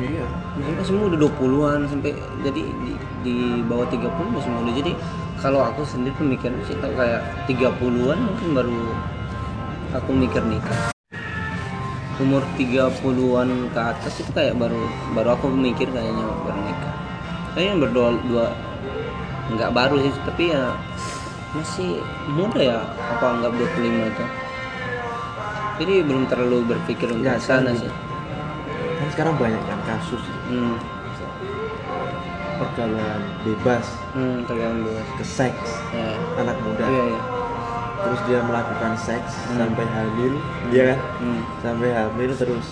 iya. 0.00 0.24
Masih 0.56 0.74
masih 0.76 0.92
muda 0.96 1.16
20-an 1.16 1.80
sampai 1.88 2.12
jadi 2.44 2.62
di, 2.62 2.92
di 3.24 3.36
bawah 3.64 3.88
30 3.88 4.34
masih 4.36 4.50
muda 4.52 4.70
jadi 4.76 4.92
kalau 5.40 5.60
aku 5.64 5.84
sendiri 5.84 6.16
pemikiran 6.16 6.56
sih 6.64 6.76
kayak 6.80 7.22
30-an 7.48 8.18
mungkin 8.20 8.48
baru 8.56 8.80
aku 9.96 10.10
mikir 10.12 10.42
nikah 10.44 10.92
umur 12.16 12.40
30-an 12.56 13.48
ke 13.76 13.80
atas 13.80 14.24
itu 14.24 14.30
kayak 14.32 14.56
baru 14.56 14.88
baru 15.12 15.36
aku 15.36 15.52
mikir 15.52 15.88
kayaknya 15.92 16.24
baru 16.48 16.60
nikah. 16.64 16.94
Kayaknya 17.52 17.74
berdua 17.84 18.08
dua 18.24 18.46
nggak 19.52 19.70
baru 19.76 19.96
sih 20.00 20.12
tapi 20.24 20.50
ya 20.50 20.72
masih 21.52 22.00
muda 22.32 22.60
ya 22.60 22.80
apa 23.16 23.24
anggap 23.36 23.52
25 23.52 24.12
itu. 24.12 24.24
Jadi 25.76 25.94
belum 26.08 26.24
terlalu 26.24 26.58
berpikir 26.72 27.12
untuk 27.12 27.28
Ya, 27.28 27.36
sana 27.36 27.76
sih 27.76 28.05
kan 29.06 29.14
sekarang 29.14 29.34
banyak 29.36 29.62
kan 29.62 29.78
kasus 29.86 30.22
hmm. 30.48 30.74
pergaulan 32.56 33.22
bebas 33.42 33.86
Hmm, 34.10 34.42
tergantung 34.42 34.88
bebas. 34.88 35.06
ke 35.14 35.24
seks 35.24 35.68
Ya. 35.92 36.16
anak 36.36 36.56
muda 36.58 36.84
Iya, 36.84 37.04
iya. 37.06 37.20
terus 37.98 38.20
dia 38.24 38.40
melakukan 38.40 38.92
seks 38.96 39.32
Hmm. 39.46 39.58
sampai 39.60 39.84
hamil 39.86 40.32
dia 40.68 40.84
kan 40.90 41.00
Hmm. 41.20 41.40
sampai 41.60 41.88
hamil 41.92 42.30
terus 42.32 42.66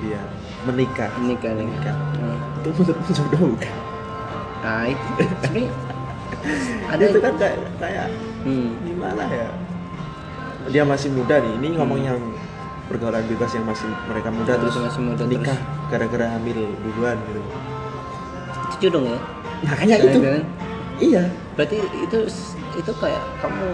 dia 0.00 0.20
menikah 0.64 1.10
Menikah 1.14 1.52
nih. 1.52 1.66
menikah 1.68 1.96
Hmm. 2.14 2.38
itu 2.58 2.68
menurutmu 2.72 3.10
jodoh 3.12 3.42
bukan 3.52 3.74
Nah, 4.64 4.88
itu 4.88 5.04
sebenarnya 5.38 5.68
ada 6.92 7.02
itu 7.04 7.18
kan 7.20 7.34
kayak 7.36 7.58
kayak 7.78 8.08
Hmm. 8.42 8.68
gimana 8.80 9.24
ya 9.26 9.48
dia 10.64 10.82
masih 10.82 11.12
muda 11.12 11.36
nih 11.36 11.52
ini 11.54 11.68
ngomong 11.76 12.00
yang 12.02 12.16
pergaulan 12.84 13.24
bebas 13.24 13.50
yang 13.50 13.64
masih 13.64 13.88
mereka 14.04 14.28
muda 14.28 14.52
terus 14.54 14.76
masih 14.76 15.00
muda 15.02 15.24
nikah 15.24 15.58
gara-gara 15.88 16.26
hamil 16.30 16.58
duluan 16.82 17.16
gitu 17.24 17.40
Itu 18.64 18.76
jodoh 18.82 19.04
ya? 19.06 19.18
makanya 19.64 19.94
Kayak 19.96 20.06
itu 20.06 20.18
kan? 20.20 20.42
iya 20.98 21.22
Berarti 21.54 21.76
itu 21.78 22.18
itu 22.74 22.92
kayak 22.98 23.22
kamu 23.38 23.68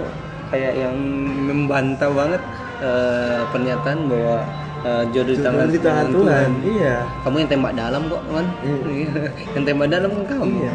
kayak 0.48 0.72
yang 0.76 0.96
membantah 1.40 2.10
banget 2.10 2.42
eh, 2.78 3.40
pernyataan 3.48 3.98
bahwa 4.06 4.36
eh, 4.82 5.02
jodoh 5.10 5.34
di 5.34 5.40
tangan, 5.40 5.66
di 5.68 5.80
tangan 5.80 6.06
Tuhan 6.10 6.50
iya 6.62 6.96
Kamu 7.20 7.36
yang 7.38 7.50
tembak 7.50 7.72
dalam 7.74 8.02
kok, 8.06 8.22
kan? 8.26 8.46
Iya. 8.62 9.20
yang 9.56 9.64
tembak 9.64 9.88
dalam 9.88 10.10
kan 10.12 10.24
kamu. 10.28 10.54
iya 10.60 10.74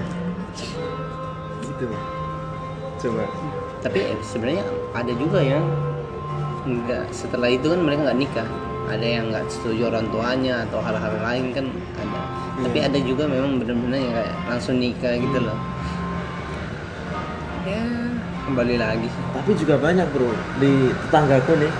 gitu 1.61 1.85
coba 2.99 3.23
Tapi 3.79 3.99
sebenarnya 4.19 4.63
ada 4.91 5.13
juga 5.13 5.39
yang 5.39 5.61
nggak 6.65 7.05
setelah 7.09 7.47
itu 7.47 7.65
kan 7.65 7.79
mereka 7.79 8.01
nggak 8.03 8.19
nikah. 8.19 8.49
Ada 8.85 9.01
yang 9.07 9.25
nggak 9.29 9.45
setuju 9.47 9.89
orang 9.89 10.05
tuanya 10.09 10.61
atau 10.61 10.77
hal-hal 10.77 11.13
lain 11.19 11.45
kan 11.51 11.65
ada. 11.95 12.21
Tapi 12.61 12.77
Iya. 12.77 12.87
ada 12.87 12.99
juga 13.01 13.23
memang 13.25 13.57
benar-benar 13.57 13.97
yang 13.97 14.13
kayak 14.13 14.35
langsung 14.45 14.75
nikah 14.77 15.13
gitu 15.15 15.39
loh. 15.39 15.57
Ya 17.65 17.81
kembali 18.45 18.75
lagi 18.77 19.07
sih. 19.09 19.23
tapi 19.33 19.51
juga 19.55 19.75
banyak 19.75 20.05
bro 20.07 20.29
di 20.55 20.71
tetanggaku 21.01 21.57
nih 21.57 21.73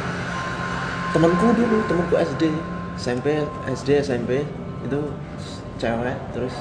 temanku 1.12 1.54
dulu 1.54 1.77
temanku 1.86 2.15
SD 2.18 2.50
SMP 2.96 3.46
SD 3.68 4.01
SMP 4.01 4.42
itu 4.82 5.00
cewek 5.77 6.18
terus 6.34 6.56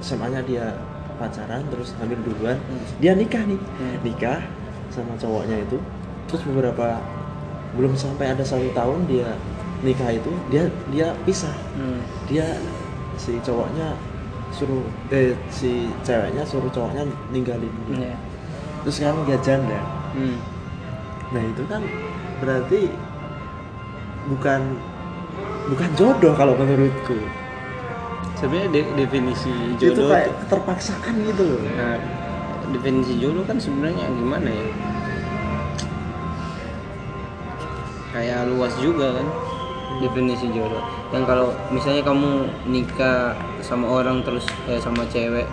SMA 0.00 0.26
nya 0.28 0.42
dia 0.42 0.74
pacaran 1.16 1.62
terus 1.70 1.94
hamil 1.96 2.18
duluan 2.20 2.58
Hmm. 2.58 2.82
dia 2.98 3.14
nikah 3.14 3.40
nih 3.40 3.58
Hmm. 3.58 3.96
nikah 4.02 4.42
sama 4.90 5.14
cowoknya 5.14 5.62
itu 5.62 5.78
terus 6.26 6.42
beberapa 6.44 6.98
belum 7.72 7.92
sampai 7.92 8.32
ada 8.32 8.40
satu 8.40 8.68
tahun 8.70 9.04
dia 9.04 9.28
nikah 9.78 10.10
itu 10.10 10.30
dia 10.48 10.64
dia 10.88 11.12
pisah 11.22 11.54
Hmm. 11.74 12.00
dia 12.26 12.46
si 13.14 13.36
cowoknya 13.38 13.94
suruh 14.48 14.80
eh 15.08 15.32
si 15.48 15.86
ceweknya 16.00 16.42
suruh 16.42 16.66
cowoknya 16.68 17.02
ninggalin 17.28 17.70
Ya. 17.90 18.16
terus 18.80 18.96
sekarang 18.96 19.22
dia 19.22 19.38
janda 19.38 19.78
Hmm. 20.12 20.38
nah 21.28 21.42
itu 21.42 21.62
kan 21.64 21.82
berarti 22.38 22.88
bukan 24.26 24.60
bukan 25.68 25.90
jodoh 25.94 26.32
kalau 26.32 26.54
menurutku 26.54 27.16
Sebenarnya 28.34 28.70
de- 28.70 28.92
definisi 28.96 29.50
itu 29.74 29.90
jodoh 29.90 30.08
kayak 30.08 30.30
tuh- 30.30 30.38
keterpaksaan 30.46 31.14
gitu 31.26 31.42
loh 31.44 31.60
Nah, 31.68 31.98
definisi 32.70 33.18
jodoh 33.18 33.42
kan 33.42 33.58
sebenarnya 33.58 34.06
gimana 34.08 34.46
ya? 34.48 34.66
Kayak 38.08 38.48
luas 38.48 38.72
juga 38.80 39.12
kan 39.14 39.26
definisi 40.00 40.48
jodoh. 40.50 40.80
Yang 41.10 41.24
kalau 41.26 41.48
misalnya 41.68 42.02
kamu 42.02 42.30
nikah 42.66 43.32
sama 43.60 43.86
orang 44.00 44.20
terus 44.22 44.44
eh, 44.66 44.80
sama 44.80 45.04
cewek 45.08 45.44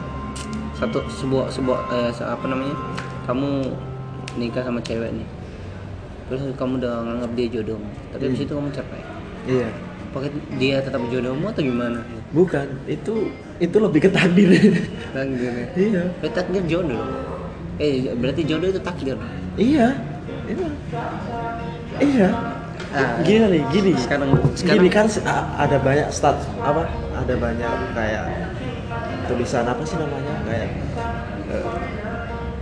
satu 0.75 0.99
sebuah 1.09 1.47
sebuah 1.49 1.79
eh, 1.91 2.11
apa 2.19 2.45
namanya? 2.47 2.75
Kamu 3.25 3.49
nikah 4.35 4.63
sama 4.63 4.79
cewek 4.79 5.11
nih. 5.11 5.27
Terus 6.25 6.41
kamu 6.55 6.81
udah 6.81 6.93
nganggap 7.05 7.31
dia 7.33 7.47
jodohmu. 7.51 7.89
Tapi 8.11 8.23
habis 8.25 8.41
itu 8.41 8.53
kamu 8.53 8.69
cerai. 8.71 9.03
iya 9.45 9.69
Pakai 10.09 10.31
dia 10.55 10.79
tetap 10.79 11.03
jodohmu 11.11 11.45
atau 11.47 11.59
gimana? 11.61 11.99
bukan 12.31 12.67
itu 12.83 13.31
itu 13.63 13.77
lebih 13.79 14.03
ke 14.03 14.09
takdir 14.11 14.51
Takdir. 15.15 15.71
iya 15.75 16.03
Eh, 16.19 16.31
takdir 16.31 16.63
jodoh. 16.67 16.99
Eh 17.79 18.11
berarti 18.15 18.43
jodoh 18.43 18.67
itu 18.67 18.79
takdir. 18.79 19.15
iya 19.55 19.95
iya. 20.47 20.67
Iya. 21.99 22.29
Ah, 22.95 23.19
gini 23.27 23.45
nih 23.51 23.63
gini. 23.75 23.91
sekarang 23.99 24.31
gini 24.31 24.55
sekarang 24.55 24.87
kan 24.87 25.05
se- 25.11 25.25
a- 25.27 25.47
ada 25.59 25.75
banyak 25.83 26.07
stat 26.15 26.39
apa? 26.63 26.87
Ada 27.11 27.33
banyak 27.35 27.71
kayak 27.91 28.23
tulisan 29.27 29.67
apa 29.67 29.83
sih 29.83 29.99
namanya? 29.99 30.35
Kayak 30.47 30.69
eh, 31.51 31.65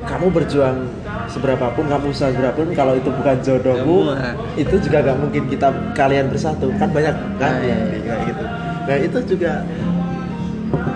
kamu 0.09 0.27
berjuang 0.33 0.89
seberapapun 1.29 1.85
kamu 1.85 2.05
usaha 2.09 2.33
seberapapun 2.33 2.73
kalau 2.73 2.97
itu 2.97 3.09
bukan 3.13 3.37
jodohmu 3.45 4.11
ah. 4.13 4.33
itu 4.57 4.75
juga 4.81 5.05
nggak 5.05 5.17
mungkin 5.21 5.43
kita 5.53 5.69
kalian 5.93 6.33
bersatu. 6.33 6.73
Kan 6.81 6.89
banyak 6.89 7.13
kan? 7.37 7.53
Ah, 7.53 7.61
iya, 7.61 7.73
yang 7.77 7.81
iya. 7.93 8.01
kayak 8.01 8.21
gitu. 8.33 8.43
Nah 8.83 8.97
itu 8.99 9.19
juga 9.37 9.51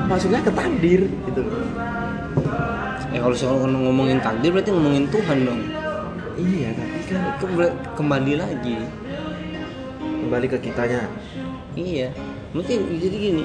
maksudnya 0.09 0.39
ke 0.41 0.51
takdir 0.51 1.01
gitu. 1.29 1.41
Eh 3.13 3.19
kalau 3.21 3.35
soal 3.37 3.69
ngomongin 3.69 4.17
takdir 4.17 4.49
berarti 4.49 4.73
ngomongin 4.73 5.05
Tuhan 5.13 5.37
dong. 5.45 5.61
Iya 6.37 6.69
tapi 6.71 6.99
kan 7.05 7.21
Ke- 7.37 7.77
kembali 7.93 8.33
lagi. 8.35 8.77
kembali 10.19 10.45
ke 10.45 10.57
kitanya 10.59 11.07
Iya. 11.73 12.09
Mungkin 12.51 12.97
jadi 12.97 13.15
gini. 13.15 13.43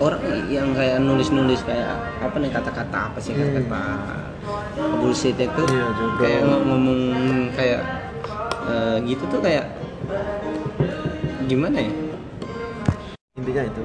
Orang 0.00 0.16
yang 0.48 0.72
kayak 0.72 0.96
nulis-nulis 0.98 1.60
kayak 1.60 1.92
apa 2.18 2.32
nih 2.34 2.48
kata-kata 2.48 3.12
apa 3.12 3.18
sih 3.20 3.30
Hmm. 3.30 3.52
kata-kata 3.52 3.82
bullshit 4.96 5.36
itu 5.36 5.62
Iya, 5.62 5.86
jodoh. 5.92 6.16
kayak 6.18 6.40
ng- 6.42 6.64
ngomong 6.64 7.00
kayak 7.52 7.80
eh, 8.64 8.96
gitu 9.04 9.24
tuh 9.28 9.40
kayak 9.40 9.68
gimana 11.44 11.78
ya? 11.80 11.92
intinya 13.34 13.62
itu 13.62 13.82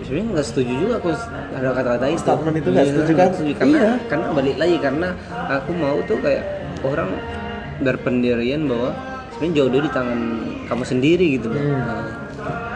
sebenarnya 0.00 0.26
nggak 0.30 0.46
setuju 0.46 0.72
juga 0.74 0.94
aku 0.96 1.08
ada 1.50 1.68
kata-kata 1.72 2.06
itu 2.06 2.20
Statement 2.20 2.56
itu 2.56 2.68
nggak 2.68 2.84
Iya, 2.84 2.92
setuju 2.92 3.12
kan? 3.14 3.28
setuju. 3.30 3.52
karena 3.54 3.76
Iya. 3.78 3.92
karena 4.06 4.26
balik 4.32 4.56
lagi 4.56 4.76
karena 4.78 5.08
aku 5.48 5.70
mau 5.72 5.96
tuh 6.02 6.18
kayak 6.18 6.42
orang 6.82 7.10
berpendirian 7.78 8.62
bahwa 8.64 8.90
sebenarnya 9.30 9.54
jodoh 9.56 9.80
di 9.80 9.90
tangan 9.90 10.20
kamu 10.66 10.84
sendiri 10.84 11.26
gitu 11.34 11.48
Hmm. 11.48 11.78
Nah, 11.78 12.06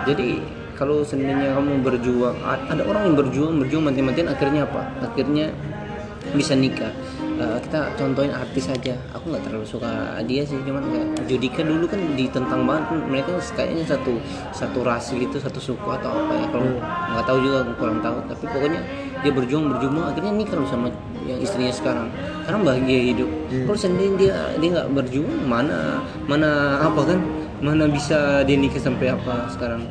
jadi 0.05 0.29
kalau 0.73 1.03
seandainya 1.03 1.55
kamu 1.55 1.81
berjuang 1.81 2.37
ada 2.43 2.83
orang 2.83 3.03
yang 3.07 3.17
berjuang 3.17 3.55
berjuang 3.57 3.85
mati-matian 3.85 4.27
akhirnya 4.27 4.67
apa 4.67 4.83
akhirnya 5.01 5.55
bisa 6.33 6.55
nikah 6.55 6.91
Eh, 7.43 7.59
kita 7.59 7.81
contohin 7.99 8.31
artis 8.31 8.71
aja. 8.71 8.95
Aku 9.11 9.35
nggak 9.35 9.43
terlalu 9.51 9.67
suka 9.67 10.15
dia 10.23 10.47
sih 10.47 10.55
cuman 10.63 10.83
kayak 10.87 11.07
Judika 11.27 11.61
dulu 11.67 11.91
kan 11.91 11.99
ditentang 12.15 12.63
banget. 12.63 13.03
Mereka 13.11 13.31
kayaknya 13.59 13.83
satu 13.83 14.15
satu 14.55 14.79
ras 14.87 15.11
gitu 15.11 15.37
satu 15.43 15.59
suku 15.59 15.89
atau 15.91 16.23
apa 16.23 16.33
ya. 16.39 16.47
Kalau 16.55 16.71
nggak 16.79 17.25
tahu 17.27 17.39
juga 17.43 17.57
aku 17.67 17.73
kurang 17.83 17.99
tahu. 17.99 18.17
Tapi 18.31 18.45
pokoknya 18.47 18.81
dia 19.27 19.33
berjuang 19.35 19.65
berjuang 19.75 20.07
akhirnya 20.07 20.33
nikah 20.39 20.63
sama 20.71 20.87
yang 21.27 21.39
istrinya 21.43 21.75
sekarang. 21.75 22.07
Sekarang 22.47 22.63
bahagia 22.63 23.01
hidup. 23.11 23.31
Kalau 23.51 23.79
seandainya 23.79 24.15
dia 24.15 24.35
dia 24.63 24.69
nggak 24.79 24.89
berjuang 24.95 25.43
mana 25.43 25.99
mana 26.31 26.79
apa 26.79 27.03
kan? 27.11 27.19
Mana 27.59 27.91
bisa 27.91 28.47
dia 28.47 28.55
nikah 28.55 28.79
sampai 28.79 29.11
apa 29.11 29.51
sekarang? 29.51 29.83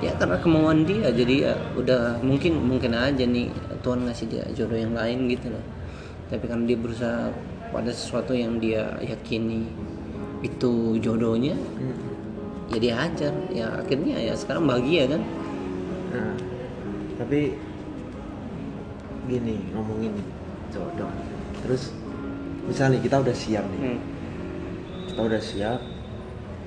Ya 0.00 0.16
karena 0.16 0.40
kemauan 0.40 0.88
dia. 0.88 1.12
Jadi 1.12 1.44
ya 1.44 1.52
udah 1.76 2.16
mungkin 2.24 2.56
mungkin 2.64 2.96
aja 2.96 3.28
nih 3.28 3.52
Tuhan 3.84 4.08
ngasih 4.08 4.26
dia 4.32 4.44
jodoh 4.56 4.76
yang 4.76 4.96
lain 4.96 5.28
gitu 5.28 5.52
loh 5.52 5.79
tapi 6.30 6.44
karena 6.46 6.64
dia 6.64 6.78
berusaha 6.78 7.34
pada 7.74 7.90
sesuatu 7.90 8.32
yang 8.32 8.62
dia 8.62 8.86
yakini 9.02 9.66
itu 10.40 10.96
jodohnya 11.02 11.54
Hmm. 11.54 11.98
ya 12.70 12.78
dia 12.78 12.94
hajar. 12.96 13.34
Ya 13.50 13.66
akhirnya 13.82 14.16
ya 14.16 14.34
sekarang 14.38 14.64
bahagia 14.70 15.10
kan? 15.10 15.22
Nah, 16.14 16.34
tapi 17.18 17.58
gini 19.26 19.58
ngomongin 19.74 20.14
jodoh. 20.70 21.10
Terus 21.66 21.90
misalnya 22.66 23.02
kita 23.02 23.20
udah 23.20 23.34
siap 23.34 23.66
nih, 23.74 23.98
kita 25.10 25.20
udah 25.26 25.42
siap, 25.42 25.80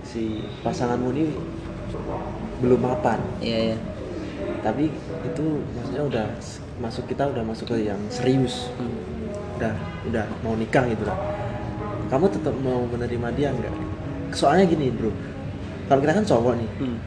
si 0.03 0.43
pasanganmu 0.59 1.07
ini 1.15 1.23
belum 2.59 2.79
mapan, 2.83 3.19
iya 3.39 3.75
ya 3.75 3.77
tapi 4.63 4.87
itu 5.27 5.45
maksudnya 5.75 6.03
udah 6.07 6.25
masuk 6.79 7.03
kita 7.11 7.27
udah 7.27 7.43
masuk 7.43 7.75
ke 7.75 7.87
yang 7.87 7.99
serius, 8.07 8.71
Hmm. 8.79 9.12
Udah 9.63 9.73
udah 10.11 10.25
mau 10.43 10.53
nikah 10.59 10.83
gitu 10.91 11.07
lah. 11.07 11.15
Kamu 12.11 12.27
tetap 12.27 12.51
mau 12.59 12.83
menerima 12.83 13.27
dia 13.31 13.49
nggak? 13.49 13.71
Soalnya 14.35 14.67
gini 14.67 14.91
bro, 14.91 15.07
kalau 15.87 16.03
kita 16.03 16.13
kan 16.19 16.25
cowok 16.27 16.53
nih, 16.59 16.69
Hmm. 16.83 16.97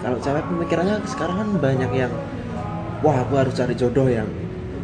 kalau 0.00 0.16
cewek 0.16 0.44
pemikirannya 0.48 0.96
sekarang 1.04 1.36
kan 1.36 1.48
banyak 1.60 1.90
yang 1.92 2.12
wah 3.04 3.20
aku 3.20 3.36
harus 3.36 3.52
cari 3.52 3.76
jodoh 3.76 4.08
yang 4.08 4.26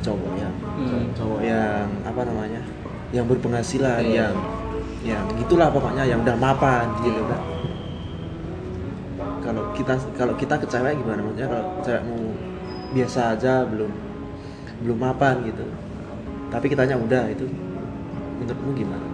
cowok 0.05 0.33
yang 0.37 0.53
Hmm. 0.77 1.09
cowok 1.17 1.41
yang 1.41 1.89
apa 2.05 2.21
namanya 2.27 2.61
yang 3.15 3.25
berpenghasilan 3.25 4.03
Iya. 4.03 4.29
yang 4.29 4.35
yang 5.03 5.25
gitulah 5.35 5.73
pokoknya 5.73 6.05
yang 6.05 6.21
udah 6.21 6.37
mapan 6.37 6.87
gitu 7.01 7.17
Iya. 7.17 7.31
kan 7.33 7.41
kalau 9.43 9.63
kita 9.75 9.95
kalau 10.15 10.35
kita 10.35 10.55
ke 10.59 10.67
cewek 10.67 10.95
gimana 10.99 11.21
maksudnya 11.23 11.49
kalau 11.51 11.65
cewekmu 11.83 12.19
biasa 12.93 13.21
aja 13.35 13.55
belum 13.67 13.91
belum 14.83 14.99
mapan 14.99 15.43
gitu 15.47 15.65
tapi 16.53 16.69
kitanya 16.69 17.01
udah 17.01 17.33
itu 17.33 17.49
menurutmu 18.45 18.71
gimana? 18.77 19.07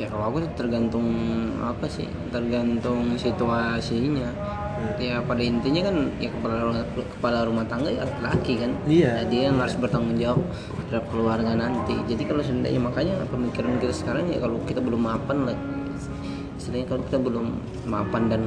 Ya 0.00 0.06
kalau 0.08 0.30
aku 0.32 0.46
tergantung 0.56 1.04
apa 1.60 1.84
sih 1.84 2.08
tergantung 2.32 3.12
situasinya. 3.20 4.32
Hmm. 4.78 4.94
ya 5.02 5.18
pada 5.18 5.42
intinya 5.42 5.90
kan 5.90 6.06
ya 6.22 6.30
kepala 6.30 6.70
rumah, 6.70 6.86
kepala 7.18 7.38
rumah 7.42 7.66
tangga 7.66 7.90
ya 7.90 8.06
laki 8.22 8.62
kan. 8.62 8.70
Iya. 8.86 9.10
Ya, 9.10 9.26
dia 9.26 9.42
yang 9.50 9.58
harus 9.58 9.74
bertanggung 9.74 10.14
jawab 10.22 10.38
terhadap 10.86 11.04
keluarga 11.10 11.52
nanti. 11.58 11.98
Jadi 12.06 12.22
kalau 12.22 12.40
seandainya 12.46 12.78
makanya 12.78 13.18
pemikiran 13.26 13.74
kita 13.82 13.90
sekarang 13.90 14.30
ya 14.30 14.38
kalau 14.38 14.62
kita 14.64 14.78
belum 14.78 15.02
mapan 15.02 15.50
lah. 15.50 15.58
Istilahnya 16.62 16.86
kalau 16.94 17.02
kita 17.10 17.18
belum 17.18 17.46
mapan 17.90 18.22
dan 18.30 18.42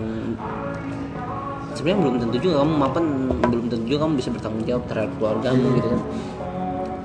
sebenarnya 1.75 1.99
belum 1.99 2.15
tentu 2.19 2.37
juga 2.39 2.55
kamu 2.63 2.73
mapan 2.79 3.03
belum 3.47 3.65
tentu 3.71 3.85
juga 3.87 3.99
kamu 4.07 4.13
bisa 4.19 4.29
bertanggung 4.31 4.65
jawab 4.67 4.83
terhadap 4.87 5.11
keluargamu 5.19 5.65
gitu 5.79 5.87
kan 5.87 6.01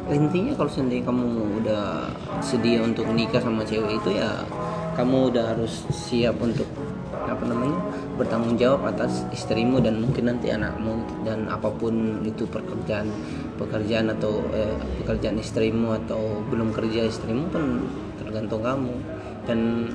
intinya 0.07 0.55
kalau 0.55 0.71
seandainya 0.71 1.05
kamu 1.07 1.27
udah 1.63 2.07
sedia 2.39 2.79
untuk 2.79 3.11
nikah 3.11 3.43
sama 3.43 3.67
cewek 3.67 3.99
itu 3.99 4.23
ya 4.23 4.47
kamu 4.95 5.35
udah 5.35 5.45
harus 5.57 5.83
siap 5.91 6.39
untuk 6.39 6.67
apa 7.27 7.43
namanya 7.43 7.77
bertanggung 8.17 8.57
jawab 8.57 8.87
atas 8.87 9.27
istrimu 9.35 9.83
dan 9.83 9.99
mungkin 10.01 10.31
nanti 10.31 10.49
anakmu 10.49 11.03
dan 11.27 11.51
apa 11.51 11.69
pun 11.75 12.23
itu 12.23 12.47
pekerjaan 12.49 13.11
pekerjaan 13.59 14.15
atau 14.15 14.41
eh, 14.55 14.79
pekerjaan 15.03 15.37
istrimu 15.43 15.93
atau 16.07 16.41
belum 16.49 16.71
kerja 16.73 17.11
istrimu 17.11 17.51
pun 17.51 17.85
tergantung 18.23 18.63
kamu. 18.63 18.95
Dan 19.45 19.91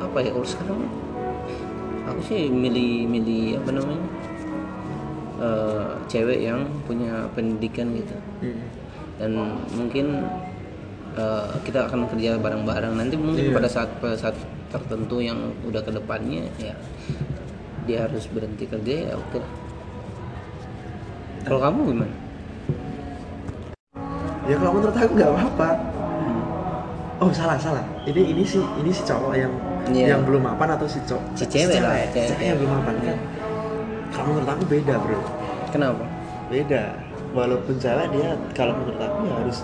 apa 0.00 0.18
ya 0.24 0.30
kalau 0.34 0.48
sekarang 0.48 0.80
aku 2.08 2.20
sih 2.26 2.50
milih 2.50 3.06
milih 3.06 3.62
apa 3.62 3.70
namanya 3.70 4.04
eh, 5.40 5.88
cewek 6.06 6.40
yang 6.42 6.60
punya 6.84 7.24
pendidikan 7.32 7.90
gitu. 7.92 8.14
Dan 9.16 9.36
mungkin 9.72 10.22
eh, 11.12 11.48
kita 11.64 11.88
akan 11.88 12.06
kerja 12.06 12.36
bareng-bareng. 12.36 12.94
Nanti 12.94 13.16
mungkin 13.16 13.50
Iya. 13.50 13.56
pada 13.56 13.68
saat 13.68 13.88
pada 13.98 14.14
saat 14.14 14.36
tertentu 14.70 15.18
yang 15.18 15.34
udah 15.66 15.82
ke 15.82 15.90
depannya 15.90 16.46
ya 16.56 16.70
dia 17.82 18.06
harus 18.06 18.30
berhenti 18.30 18.62
kerja 18.62 19.10
ya 19.10 19.12
oke 19.18 19.42
lah. 19.42 19.50
kalau 21.42 21.58
kamu 21.58 21.78
gimana? 21.90 22.14
Ya 24.46 24.54
kalau 24.54 24.72
menurut 24.74 24.94
aku 24.94 25.12
nggak 25.14 25.30
apa-apa. 25.30 25.68
Oh 27.18 27.30
salah 27.30 27.58
salah. 27.58 27.82
Ini 28.06 28.30
ini 28.30 28.42
si 28.42 28.62
ini 28.78 28.90
si 28.90 29.02
cowok 29.02 29.34
yang 29.34 29.52
Iya. 29.90 30.14
yang 30.14 30.22
belum 30.22 30.44
mapan 30.44 30.78
atau 30.78 30.86
si 30.86 31.00
cowok 31.02 31.24
Si 31.34 31.44
cewek 31.44 31.80
lah, 31.80 31.98
si 31.98 32.14
cewek. 32.14 32.28
cewek 32.30 32.44
yang 32.46 32.56
belum 32.62 32.72
mapan 32.78 32.94
kan 33.02 33.16
kalau 34.20 34.36
menurut 34.36 34.50
aku 34.50 34.64
beda 34.68 34.94
bro. 35.00 35.20
Kenapa? 35.70 36.04
Beda. 36.46 36.82
Walaupun 37.30 37.74
cewek 37.78 38.06
dia 38.10 38.28
kalau 38.52 38.76
menurut 38.76 38.98
aku 38.98 39.18
ya 39.24 39.34
harus 39.34 39.58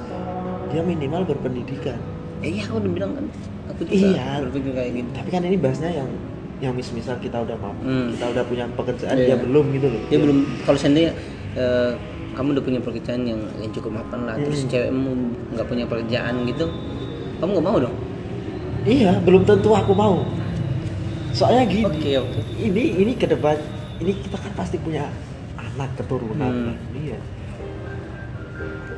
dia 0.68 0.80
minimal 0.80 1.22
berpendidikan. 1.26 1.98
Eh, 2.40 2.50
iya 2.52 2.64
aku 2.64 2.80
udah 2.80 2.90
bilang 2.90 3.12
kan. 3.12 3.26
Aku 3.68 3.84
juga 3.84 4.16
Iya. 4.16 4.26
berpikir 4.40 4.72
kayak 4.72 4.90
gitu. 4.94 5.08
Tapi 5.12 5.28
kan 5.28 5.42
ini 5.42 5.56
bahasnya 5.56 5.90
yang 5.92 6.08
yang 6.56 6.72
mis-misal 6.72 7.20
kita 7.20 7.36
udah 7.36 7.52
mapan 7.54 7.84
Hmm. 7.84 8.08
kita 8.16 8.24
udah 8.32 8.44
punya 8.48 8.64
pekerjaan 8.72 9.14
Iya. 9.14 9.26
dia 9.26 9.36
belum 9.36 9.64
gitu 9.72 9.86
loh. 9.86 10.02
Dia 10.08 10.18
belum. 10.18 10.36
Kalau 10.64 10.78
seandainya 10.78 11.12
eh, 11.52 11.92
kamu 12.32 12.48
udah 12.52 12.64
punya 12.64 12.80
pekerjaan 12.80 13.20
yang, 13.24 13.40
yang 13.56 13.70
cukup 13.70 13.92
mapan 13.94 14.24
lah 14.24 14.36
terus 14.38 14.64
Hmm. 14.64 14.70
cewekmu 14.70 15.10
nggak 15.52 15.66
punya 15.66 15.84
pekerjaan 15.84 16.34
gitu 16.44 16.64
kamu 17.36 17.50
nggak 17.52 17.66
mau 17.66 17.76
dong? 17.78 17.96
Iya 18.84 19.12
belum 19.20 19.42
tentu 19.42 19.70
aku 19.70 19.92
mau. 19.92 20.24
Soalnya 21.32 21.64
gini 21.66 21.84
oke 21.84 22.10
oke. 22.22 22.40
ini 22.56 22.82
ini 22.96 23.12
ke 23.12 23.26
depan 23.26 23.56
ini 23.96 24.12
kita 24.18 24.36
kan 24.36 24.52
pasti 24.52 24.76
punya 24.76 25.08
anak 25.56 25.90
keturunan 25.96 26.52
Hmm. 26.72 26.76
iya 26.94 27.18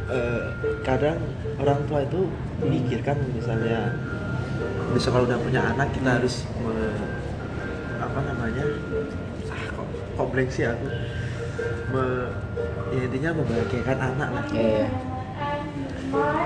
Eh, 0.09 0.49
kadang 0.89 1.21
orang 1.61 1.85
tua 1.85 2.01
itu 2.01 2.33
mikir 2.65 3.05
kan 3.05 3.21
misalnya 3.29 3.93
besok 4.89 5.13
kalau 5.13 5.29
udah 5.29 5.37
punya 5.37 5.61
anak 5.69 5.93
kita 5.93 6.17
harus 6.17 6.49
me- 6.65 6.97
apa 8.01 8.17
namanya 8.25 8.65
ah, 9.53 9.65
kok 9.69 9.85
kok 10.17 10.49
sih 10.49 10.65
aku 10.65 10.89
Me- 11.93 12.33
ya 12.89 13.05
intinya 13.05 13.31
membahagiakan 13.37 13.99
anak 14.01 14.29
lah 14.33 14.45
Iya. 14.49 14.89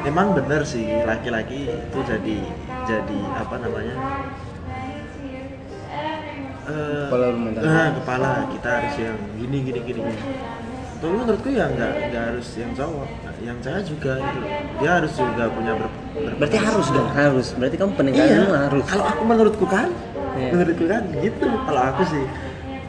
Emang 0.02 0.34
bener 0.34 0.66
sih 0.66 1.06
laki-laki 1.06 1.70
itu 1.70 1.98
jadi 2.02 2.36
jadi 2.82 3.18
apa 3.38 3.62
namanya 3.62 3.94
Kepala 6.64 7.24
rumah 7.28 7.50
tangga. 7.52 7.68
eh, 7.68 7.90
kepala 7.96 8.28
kita 8.48 8.68
harus 8.72 8.94
yang 8.96 9.18
gini 9.34 9.56
gini 9.62 9.80
gini. 9.82 10.00
gini. 10.00 10.22
Tapi 10.94 11.12
menurutku 11.12 11.48
ya 11.50 11.66
nggak 11.66 11.92
nggak 12.08 12.24
harus 12.28 12.48
yang 12.54 12.70
cowok, 12.72 13.08
yang 13.40 13.58
cewek 13.58 13.82
juga 13.84 14.12
gitu. 14.16 14.38
loh. 14.38 14.50
Dia 14.78 14.90
harus 14.94 15.12
juga 15.12 15.44
punya 15.50 15.72
ber, 15.74 15.86
ber- 16.14 16.36
berarti 16.38 16.58
harus 16.58 16.86
dong 16.88 17.08
harus 17.10 17.46
berarti 17.52 17.76
kamu 17.76 17.90
Iya. 17.90 17.98
peningkatanmu 17.98 18.54
harus 18.56 18.84
Kalau 18.86 19.04
aku 19.04 19.22
menurutku 19.24 19.66
kan, 19.66 19.88
Iya. 20.32 20.50
menurutku 20.52 20.84
kan 20.86 21.02
gitu. 21.12 21.46
Kalau 21.60 21.82
aku 21.84 22.02
sih 22.06 22.24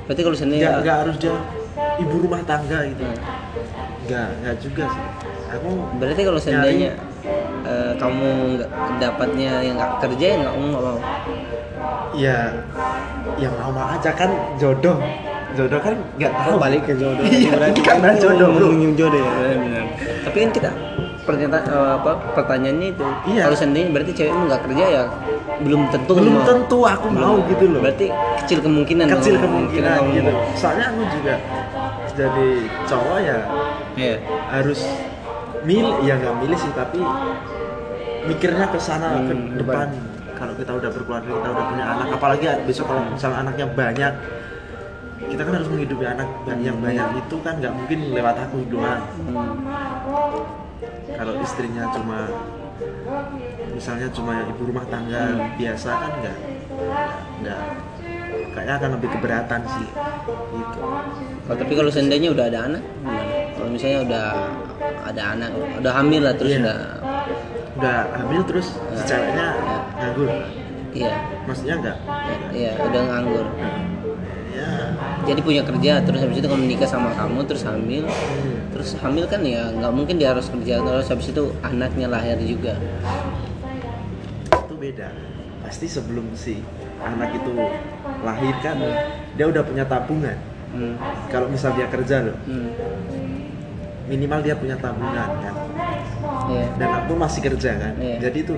berarti 0.04 0.22
kalau 0.22 0.36
seandainya 0.36 0.62
nggak 0.68 0.82
nggak 0.84 0.98
harus 1.00 1.16
dia 1.18 1.36
ibu 1.98 2.16
rumah 2.20 2.42
tangga 2.44 2.80
gitu. 2.86 3.02
Hmm. 3.02 3.20
Nggak 4.04 4.28
nggak 4.40 4.56
juga 4.60 4.84
sih. 4.86 5.04
Aku 5.52 5.70
berarti 5.96 6.22
kalau 6.22 6.40
seandainya 6.40 6.92
eh, 7.64 7.94
kamu 7.96 8.28
nggak 8.54 8.70
dapatnya 9.00 9.52
yang 9.60 9.76
nggak 9.76 9.92
kerja 10.00 10.26
ya 10.28 10.36
nggak 10.40 10.54
kamu 10.54 10.66
nggak 10.70 10.84
mau 10.84 11.00
ya 12.14 12.40
ya 13.36 13.50
mau 13.52 13.70
mau 13.70 13.88
aja 13.90 14.12
kan 14.12 14.30
jodoh 14.56 14.98
jodoh 15.54 15.80
kan 15.80 15.94
nggak 16.18 16.32
tahu 16.34 16.56
balik 16.58 16.82
ke 16.84 16.94
jodoh 16.94 17.22
Iya, 17.24 17.52
berarti 17.54 17.82
kan 17.82 17.98
kamu 18.02 18.18
jodoh, 18.20 18.48
bro. 18.52 18.68
jodoh 18.94 19.20
ya 19.20 19.82
tapi 20.24 20.38
kan 20.40 20.50
kita 20.52 20.70
pernyataan 21.24 21.64
eh, 21.64 21.92
apa 21.96 22.12
pertanyaannya 22.36 22.88
itu 22.92 23.06
Iya. 23.28 23.42
kalau 23.46 23.58
seandainya 23.58 23.90
berarti 23.92 24.12
cewekmu 24.14 24.44
nggak 24.50 24.62
kerja 24.66 24.86
ya 24.88 25.04
belum 25.54 25.82
tentu 25.88 26.12
belum 26.18 26.36
mau. 26.36 26.46
tentu 26.46 26.78
aku 26.84 27.08
mau 27.08 27.36
gitu 27.46 27.64
loh 27.70 27.80
berarti 27.80 28.08
kecil 28.44 28.60
kemungkinan 28.60 29.06
kecil 29.08 29.34
dong, 29.38 29.44
kemungkinan 29.46 29.92
kamu 29.96 30.10
gitu 30.12 30.32
mau. 30.32 30.44
soalnya 30.58 30.86
aku 30.90 31.02
juga 31.12 31.34
jadi 32.14 32.48
cowok 32.86 33.18
ya 33.22 33.38
Iya. 33.94 34.16
harus 34.50 34.82
milih 35.64 35.96
ya 36.02 36.18
nggak 36.18 36.36
milih 36.42 36.58
sih 36.58 36.72
tapi 36.74 37.00
mikirnya 38.24 38.68
ke 38.68 38.80
sana 38.80 39.08
Hmm, 39.14 39.28
ke 39.28 39.34
depan. 39.56 39.58
depan 39.60 39.88
kalau 40.34 40.54
kita 40.54 40.72
udah 40.72 40.90
berkeluarga 40.90 41.30
kita 41.32 41.50
udah 41.50 41.66
punya 41.68 41.86
anak 41.88 42.08
apalagi 42.12 42.46
besok 42.64 42.86
kalau 42.88 43.02
misalnya 43.08 43.38
anaknya 43.42 43.66
banyak 43.68 44.14
kita 45.24 45.42
kan 45.42 45.54
harus 45.56 45.70
menghidupi 45.70 46.06
anak 46.06 46.28
yang 46.60 46.78
banyak 46.78 47.08
itu 47.18 47.36
kan 47.40 47.54
nggak 47.58 47.74
mungkin 47.74 48.00
lewat 48.12 48.36
aku 48.40 48.58
doang 48.68 49.02
Hmm. 49.24 49.56
kalau 51.14 51.34
istrinya 51.40 51.88
cuma 51.90 52.28
misalnya 53.70 54.08
cuma 54.12 54.34
ibu 54.44 54.62
rumah 54.64 54.86
tangga 54.86 55.22
Hmm. 55.32 55.56
biasa 55.56 55.90
kan 55.90 56.12
nggak 56.20 56.38
nggak 57.42 57.62
kayaknya 58.54 58.74
akan 58.78 58.90
lebih 58.98 59.10
keberatan 59.12 59.62
sih 59.68 59.88
gitu 60.54 60.80
Kalau 61.44 61.58
tapi 61.60 61.74
kalau 61.76 61.92
seandainya 61.92 62.32
udah 62.32 62.46
ada 62.48 62.60
anak, 62.64 62.80
gimana? 62.96 63.20
Kalau 63.52 63.68
misalnya 63.68 64.00
udah 64.08 64.28
ada 65.04 65.22
anak, 65.36 65.50
udah 65.76 65.92
hamil 65.92 66.22
lah 66.24 66.34
terus 66.34 66.56
Iya. 66.56 66.62
udah, 66.64 66.80
udah 67.76 67.98
hamil 68.16 68.42
terus 68.48 68.68
si 68.72 68.96
Ya. 68.96 69.08
ceweknya 69.12 69.48
Ya. 69.52 69.80
Nganggur 70.14 70.30
iya, 70.94 71.14
maksudnya 71.50 71.76
nggak 71.82 71.98
iya 72.54 72.72
udah 72.86 73.02
nganggur. 73.10 73.48
ya 74.54 74.70
Jadi 75.24 75.40
punya 75.40 75.64
kerja, 75.64 76.04
terus 76.04 76.20
habis 76.20 76.38
itu 76.44 76.48
kamu 76.52 76.68
nikah 76.68 76.86
sama 76.86 77.16
kamu, 77.16 77.48
terus 77.48 77.64
hamil, 77.64 78.04
hmm. 78.06 78.76
terus 78.76 78.94
hamil 79.00 79.26
kan 79.26 79.40
ya 79.42 79.72
nggak 79.72 79.94
mungkin 79.96 80.20
dia 80.20 80.36
harus 80.36 80.52
kerja, 80.52 80.84
terus 80.84 81.08
habis 81.10 81.32
itu 81.32 81.44
anaknya 81.64 82.12
lahir 82.12 82.38
juga. 82.44 82.76
beda 84.84 85.16
pasti 85.64 85.88
sebelum 85.88 86.36
si 86.36 86.60
anak 87.00 87.40
itu 87.40 87.72
lahir 88.20 88.52
kan 88.60 88.76
dia 89.40 89.48
udah 89.48 89.64
punya 89.64 89.88
tabungan 89.88 90.36
Hmm. 90.74 90.98
kalau 91.32 91.48
misal 91.48 91.72
dia 91.72 91.88
kerja 91.88 92.28
loh 92.28 92.36
Hmm. 92.44 92.74
minimal 94.12 94.44
dia 94.44 94.60
punya 94.60 94.76
tabungan 94.76 95.30
kan 95.40 95.56
Iya. 96.52 96.68
dan 96.76 96.90
aku 97.00 97.16
masih 97.16 97.46
kerja 97.48 97.80
kan 97.80 97.94
Iya. 97.96 98.28
jadi 98.28 98.38
itu 98.44 98.54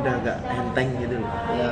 udah 0.00 0.12
agak 0.16 0.36
enteng 0.50 0.88
gitu 0.98 1.14
loh. 1.16 1.30
Ya, 1.50 1.70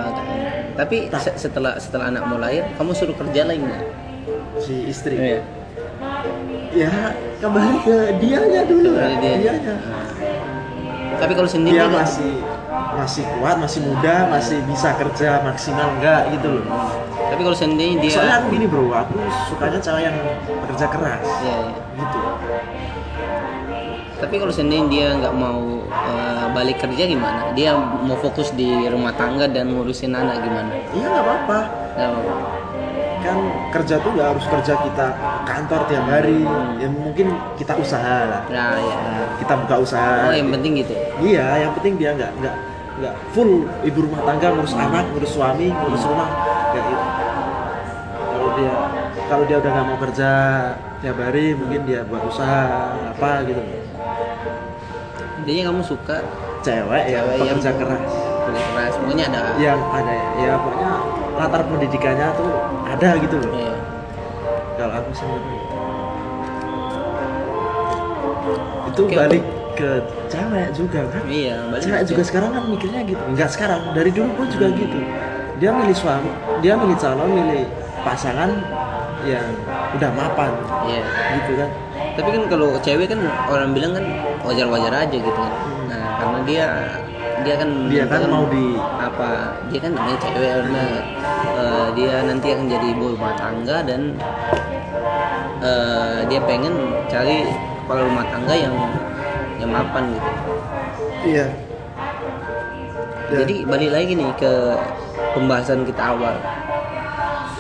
tapi 0.75 0.97
se- 1.15 1.39
setelah 1.39 1.75
setelah 1.77 2.09
anak 2.09 2.23
mau 2.25 2.37
lahir, 2.37 2.65
kamu 2.75 2.91
suruh 2.93 3.17
kerja 3.17 3.45
lagi 3.45 3.61
nggak? 3.61 3.85
si 4.59 4.75
istri. 4.85 5.15
Iya. 5.15 5.41
ya 6.69 6.93
kembali 7.39 7.81
ke 7.81 7.97
dianya 8.19 8.63
dulu. 8.65 8.91
Kembali 8.93 9.17
dia. 9.19 9.35
dianya. 9.41 9.75
Tapi 11.17 11.33
kalau 11.33 11.49
sendiri 11.49 11.75
dia 11.75 11.87
kan- 11.87 11.99
masih 11.99 12.33
masih 12.95 13.25
kuat 13.33 13.57
masih 13.57 13.81
muda 13.83 14.27
masih 14.29 14.59
bisa 14.67 14.91
kerja 14.93 15.41
maksimal 15.41 15.95
enggak 15.97 16.29
gitu 16.35 16.59
loh. 16.59 16.67
Tapi 17.29 17.41
kalau 17.41 17.57
sendiri 17.57 17.99
dia 17.99 18.11
soalnya 18.13 18.37
aku 18.41 18.49
gini 18.51 18.67
bro 18.67 18.91
aku 18.91 19.15
sukanya 19.47 19.79
cewek 19.79 20.03
yang 20.11 20.17
bekerja 20.67 20.87
keras. 20.89 21.27
Iya, 21.41 21.57
iya. 21.65 21.83
gitu. 21.97 22.19
Tapi 24.19 24.35
kalau 24.35 24.51
sendiri 24.51 24.83
dia 24.91 25.15
nggak 25.15 25.35
mau 25.35 25.63
eh, 25.87 26.28
balik 26.59 26.83
kerja 26.83 27.07
gimana? 27.07 27.55
Dia 27.55 27.79
mau 27.79 28.19
fokus 28.19 28.51
di 28.59 28.91
rumah 28.91 29.15
tangga 29.15 29.47
dan 29.47 29.71
ngurusin 29.71 30.11
anak 30.11 30.43
gimana? 30.43 30.75
iya 30.91 31.07
nggak 31.07 31.25
apa-apa. 31.25 31.59
Nggak 31.95 32.11
apa-apa. 32.11 32.37
kan 33.19 33.39
kerja 33.75 33.99
tuh 33.99 34.15
nggak 34.15 34.29
harus 34.31 34.47
kerja 34.47 34.75
kita 34.79 35.07
kantor 35.47 35.81
tiap 35.87 36.07
hari. 36.11 36.43
Ya 36.83 36.89
mungkin 36.91 37.35
kita 37.55 37.79
usaha 37.79 38.19
lah. 38.27 38.43
Nah, 38.51 38.75
ya. 38.79 38.99
kita 39.39 39.55
buka 39.67 39.77
usaha. 39.83 40.31
Oh, 40.31 40.35
yang 40.35 40.51
penting 40.55 40.83
gitu. 40.83 40.95
iya 41.23 41.67
yang 41.67 41.73
penting 41.79 41.95
dia 41.99 42.11
nggak 42.15 42.31
nggak 42.43 42.55
nggak 42.99 43.15
full 43.31 43.67
ibu 43.87 43.99
rumah 44.07 44.23
tangga 44.27 44.51
ngurus 44.55 44.75
anak 44.75 45.07
ngurus 45.15 45.31
suami 45.35 45.71
ngurus 45.71 46.03
rumah. 46.07 46.29
Kayak 46.75 46.85
gitu. 46.91 47.05
Kalau 48.19 48.49
dia 48.55 48.75
kalau 49.29 49.45
dia 49.47 49.57
udah 49.63 49.71
nggak 49.71 49.87
mau 49.87 49.99
kerja 49.99 50.31
tiap 50.99 51.17
hari 51.23 51.55
mungkin 51.55 51.81
dia 51.87 52.01
buat 52.07 52.23
usaha 52.27 52.63
apa 53.15 53.47
gitu. 53.47 53.63
Intinya 55.43 55.63
kamu 55.71 55.83
suka 55.87 56.23
cewek 56.69 57.03
ya 57.07 57.19
Cewek 57.19 57.35
yang- 57.35 57.49
pekerja 57.57 57.71
keras 57.75 58.13
kerja 58.45 58.63
keras. 58.67 58.93
Pokoknya 58.95 59.25
ada. 59.27 59.41
yang 59.57 59.81
ada 59.89 60.15
ya 60.37 60.53
pokoknya 60.57 60.91
latar 61.35 61.63
pendidikannya 61.65 62.27
tuh 62.35 62.51
ada 62.85 63.09
gitu 63.17 63.37
loh 63.39 63.51
Iya. 63.51 63.75
kalau 64.77 64.95
aku 64.97 65.11
sendiri 65.13 65.57
itu 68.89 69.03
Oke. 69.05 69.15
balik 69.15 69.45
ke 69.75 69.91
cewek 70.27 70.69
juga 70.75 71.01
kan 71.07 71.23
Iya, 71.25 71.57
balik 71.69 71.83
cewek 71.85 72.03
juga 72.05 72.23
sekarang 72.25 72.51
kan 72.51 72.63
mikirnya 72.67 73.01
gitu 73.05 73.23
enggak 73.25 73.49
sekarang 73.49 73.81
dari 73.93 74.11
dulu 74.11 74.31
pun 74.35 74.47
juga 74.49 74.67
gitu 74.73 74.99
dia 75.59 75.71
milih 75.71 75.95
suami 75.95 76.31
dia 76.59 76.75
milih 76.75 76.97
calon 76.97 77.29
milih 77.29 77.63
pasangan 78.01 78.51
yang 79.23 79.47
udah 79.93 80.11
mapan 80.13 80.53
Iya. 80.85 81.03
gitu 81.37 81.53
kan 81.57 81.71
Tapi 82.15 82.35
kan 82.35 82.43
kalau 82.49 82.75
cewek 82.81 83.07
kan 83.07 83.21
orang 83.47 83.71
bilang 83.71 83.95
kan 83.95 84.03
wajar-wajar 84.43 84.91
aja 84.91 85.15
gitu 85.15 85.31
kan. 85.31 85.53
Nah, 85.89 86.05
karena 86.21 86.39
dia 86.45 86.67
dia 87.47 87.55
kan 87.55 87.71
dia 87.89 88.05
kan 88.05 88.23
mau 88.27 88.45
di 88.51 88.77
apa 88.99 89.29
dia 89.71 89.81
kan 89.81 89.93
namanya 89.95 90.19
cewek 90.21 90.51
karena 90.59 90.85
eh, 91.55 91.87
dia 91.95 92.13
nanti 92.27 92.47
akan 92.51 92.67
jadi 92.67 92.87
ibu 92.99 93.07
rumah 93.15 93.35
tangga 93.39 93.77
dan 93.87 94.01
eh, 95.63 96.19
dia 96.29 96.41
pengen 96.45 96.75
cari 97.09 97.47
kepala 97.85 98.01
rumah 98.05 98.27
tangga 98.29 98.55
yang 98.55 98.75
yang 99.59 99.71
mapan 99.71 100.05
gitu. 100.13 100.31
iya 101.27 101.47
Jadi 103.29 103.69
balik 103.69 103.91
lagi 103.93 104.13
nih 104.17 104.31
ke 104.41 104.53
pembahasan 105.37 105.85
kita 105.85 106.17
awal 106.17 106.37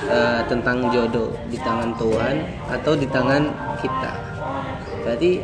Eh, 0.08 0.40
tentang 0.48 0.88
jodoh 0.88 1.28
di 1.52 1.60
tangan 1.60 1.92
Tuhan 2.00 2.40
atau 2.64 2.96
di 2.96 3.04
tangan 3.12 3.44
kita. 3.76 4.08
Berarti 5.04 5.36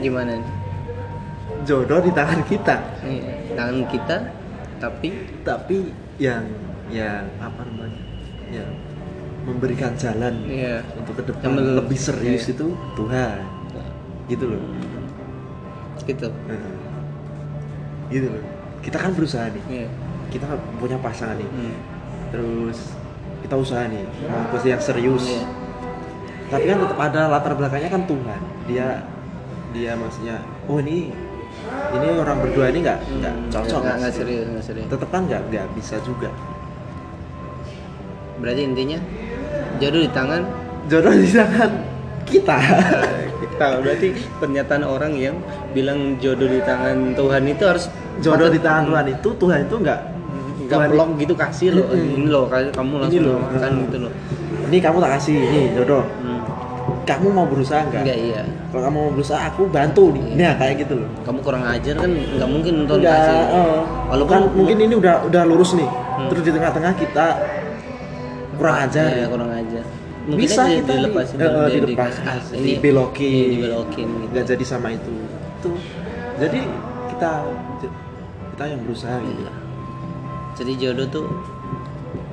gimana 0.00 0.40
nih? 0.40 0.53
Jodoh 1.64 2.00
di 2.00 2.10
tangan 2.12 2.40
kita 2.44 2.76
Iya, 3.02 3.32
tangan 3.56 3.84
kita 3.88 4.16
tapi 4.78 5.08
tapi 5.42 5.76
yang 6.20 6.44
yang 6.92 7.24
apa 7.40 7.64
namanya 7.64 8.02
yang 8.52 8.68
memberikan 9.44 9.92
jalan 9.96 10.44
Iya. 10.44 10.84
untuk 10.96 11.20
ke 11.20 11.22
depan 11.32 11.56
lebih 11.56 11.96
serius 11.96 12.48
iya. 12.48 12.54
itu 12.56 12.66
Tuhan 12.96 13.38
gitu 14.28 14.44
loh 14.48 14.60
gitu. 16.04 16.28
Gitu 18.12 18.26
loh 18.28 18.44
kita 18.84 18.96
kan 19.00 19.10
berusaha 19.16 19.48
nih 19.48 19.64
Iya. 19.68 19.88
kita 20.28 20.44
punya 20.76 20.96
pasangan 21.00 21.40
nih 21.40 21.48
Hmm. 21.48 21.74
terus 22.28 22.92
kita 23.40 23.54
usaha 23.56 23.84
nih 23.88 24.04
mau 24.28 24.56
yang 24.60 24.80
serius 24.80 25.24
Iya. 25.24 25.44
tapi 26.52 26.64
kan 26.68 26.78
tetap 26.84 26.98
ada 27.00 27.20
latar 27.32 27.52
belakangnya 27.56 27.90
kan 27.92 28.02
Tuhan 28.04 28.40
dia 28.68 28.86
dia 29.72 29.92
maksudnya 29.96 30.36
oh 30.68 30.78
ini 30.78 31.10
ini 31.92 32.06
orang 32.12 32.38
berdua 32.40 32.66
ini 32.68 32.78
nggak 32.80 32.98
nggak 33.14 33.34
cocok 33.48 33.80
Nggak, 33.80 33.96
nggak 33.98 34.12
serius, 34.12 34.46
nggak 34.46 34.64
serius. 34.64 34.86
tetap 34.88 35.08
kan 35.08 35.22
nggak 35.24 35.42
nggak 35.46 35.66
bisa 35.72 35.96
juga 36.00 36.30
Berarti 38.34 38.62
intinya 38.62 38.98
jodoh 39.78 40.00
di 40.00 40.10
tangan 40.10 40.42
jodoh 40.84 41.14
di 41.14 41.30
tangan 41.30 41.70
kita 42.24 42.58
kita. 43.44 43.66
Berarti 43.78 44.08
pernyataan 44.36 44.82
orang 44.82 45.12
yang 45.14 45.36
bilang 45.70 46.18
jodoh 46.18 46.46
di 46.46 46.60
tangan 46.60 47.14
Tuhan 47.14 47.42
itu 47.46 47.62
harus 47.62 47.86
jodoh 48.18 48.48
di 48.48 48.58
tangan 48.58 48.84
Tuhan 48.86 49.06
itu 49.10 49.28
Tuhan 49.32 49.58
itu 49.64 49.76
nggak 49.76 50.00
nggak 50.64 50.78
Tuhan- 50.80 50.90
blok 50.90 51.10
gitu 51.16 51.34
kasih 51.34 51.68
loh 51.72 51.86
Mm-mm. 51.86 52.16
ini 52.16 52.26
loh 52.26 52.44
kamu 52.48 52.92
langsung 52.98 53.22
loh. 53.22 53.38
makan 53.38 53.72
gitu 53.84 53.96
loh 54.00 54.12
ini 54.64 54.76
kamu 54.80 54.96
tak 54.98 55.10
kasih 55.14 55.36
ini 55.36 55.60
jodoh 55.72 56.02
hmm. 56.02 56.23
Kamu 57.04 57.26
mau 57.30 57.46
berusaha 57.46 57.80
nggak? 57.84 58.02
Enggak 58.02 58.18
iya. 58.18 58.42
Kalau 58.68 58.82
kamu 58.84 58.96
mau 58.98 59.12
berusaha 59.12 59.40
aku 59.46 59.62
bantu 59.68 60.12
nih. 60.12 60.24
Iya. 60.24 60.36
nah 60.36 60.52
kayak 60.56 60.74
gitu 60.84 60.94
loh. 61.00 61.08
Kamu 61.22 61.38
kurang 61.40 61.64
ajar 61.64 61.94
kan 61.96 62.10
nggak 62.10 62.48
mungkin 62.48 62.72
nonton 62.82 62.96
udah 63.00 63.12
kasih 63.12 63.36
oh, 63.52 63.78
Walaupun- 64.10 64.32
kan 64.32 64.42
mungkin 64.52 64.76
ini 64.80 64.94
udah 64.96 65.14
udah 65.24 65.42
lurus 65.44 65.72
nih. 65.74 65.88
Hmm. 65.88 66.28
terus 66.30 66.42
di 66.46 66.52
tengah-tengah 66.54 66.92
kita 66.94 67.26
kurang 68.54 68.76
ajar. 68.86 69.06
Ya, 69.10 69.26
kurang 69.26 69.50
ajar. 69.50 69.84
Mungkin 70.24 70.40
bisa 70.40 70.62
kita 70.64 70.92
di, 70.94 71.04
eh, 71.04 71.26
di- 71.68 71.72
dilepas 71.84 72.14
di- 72.16 72.24
ah, 72.24 72.38
ini 72.56 72.68
dibelokin. 72.78 73.28
iya, 73.28 73.46
dibelokin 73.52 74.08
gitu. 74.08 74.30
Nggak 74.32 74.44
jadi 74.50 74.64
sama 74.64 74.88
itu. 74.94 75.12
Itu. 75.60 75.70
Jadi 76.40 76.60
kita 77.12 77.30
kita 78.54 78.64
yang 78.66 78.80
berusaha 78.82 79.16
gitu. 79.20 79.42
Iya. 79.42 79.54
jadi 80.54 80.72
jodoh 80.78 81.06
tuh 81.10 81.26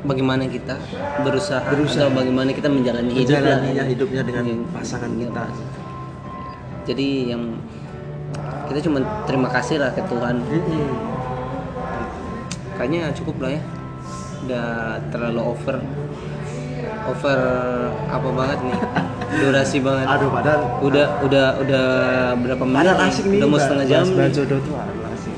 bagaimana 0.03 0.43
kita 0.45 0.75
berusaha, 1.21 1.61
Berusaha. 1.67 2.01
atau 2.01 2.09
bagaimana 2.11 2.49
kita 2.49 2.67
menjalani 2.67 3.11
hidup 3.11 3.37
menjalaninya 3.37 3.83
hidupnya 3.85 4.21
dengan 4.21 4.45
pasangan 4.69 5.11
kita. 5.11 5.43
jadi 6.81 7.07
yang 7.29 7.43
kita 8.65 8.79
cuma 8.81 8.99
terima 9.23 9.47
kasih 9.47 9.77
lah 9.77 9.91
ke 9.91 10.01
Tuhan. 10.01 10.41
Kayaknya 12.73 13.13
cukup 13.13 13.35
lah 13.39 13.51
ya. 13.53 13.61
Udah 14.41 14.67
terlalu 15.13 15.41
over 15.43 15.77
over 17.05 17.39
apa 18.07 18.29
banget 18.31 18.59
nih? 18.63 18.77
Durasi 19.39 19.77
banget. 19.79 20.05
Aduh 20.09 20.29
padahal 20.29 20.61
udah 20.81 21.07
udah 21.21 21.47
udah 21.61 21.85
berapa 22.35 22.63
menit 22.65 22.83
padahal 22.89 23.07
asik 23.07 23.25
nih 23.27 23.37
udah 23.37 23.47
mau 23.47 23.59
setengah 23.59 23.85
jam 23.85 24.01
bahas- 24.01 24.15
bahas 24.17 24.31
jodoh 24.33 24.59
tuh 24.59 24.73
asik. 25.13 25.35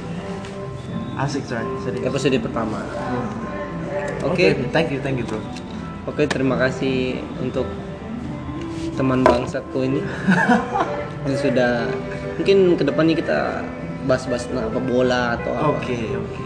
Asik 1.13 1.43
coy 1.45 1.65
serius. 1.83 2.03
Episode 2.07 2.37
pertama. 2.39 2.79
Hmm. 2.79 3.42
Oke. 4.25 4.45
Thank 4.69 4.87
you 4.89 4.99
thank 4.99 5.17
you 5.17 5.25
bro. 5.25 5.39
Oke 6.05 6.23
terima 6.25 6.55
kasih 6.57 6.95
untuk 7.37 7.67
teman 8.93 9.21
bangsaku 9.21 9.83
ini. 9.83 10.01
Yang 11.25 11.37
sudah 11.41 11.87
mungkin 12.35 12.57
ke 12.75 12.83
depannya 12.83 13.15
kita 13.15 13.39
bahas-bahas 14.03 14.43
tentang 14.45 14.67
apa 14.67 14.79
bola 14.79 15.35
atau 15.35 15.51
apa. 15.51 15.67
Oke 15.77 15.95
oke. 16.11 16.43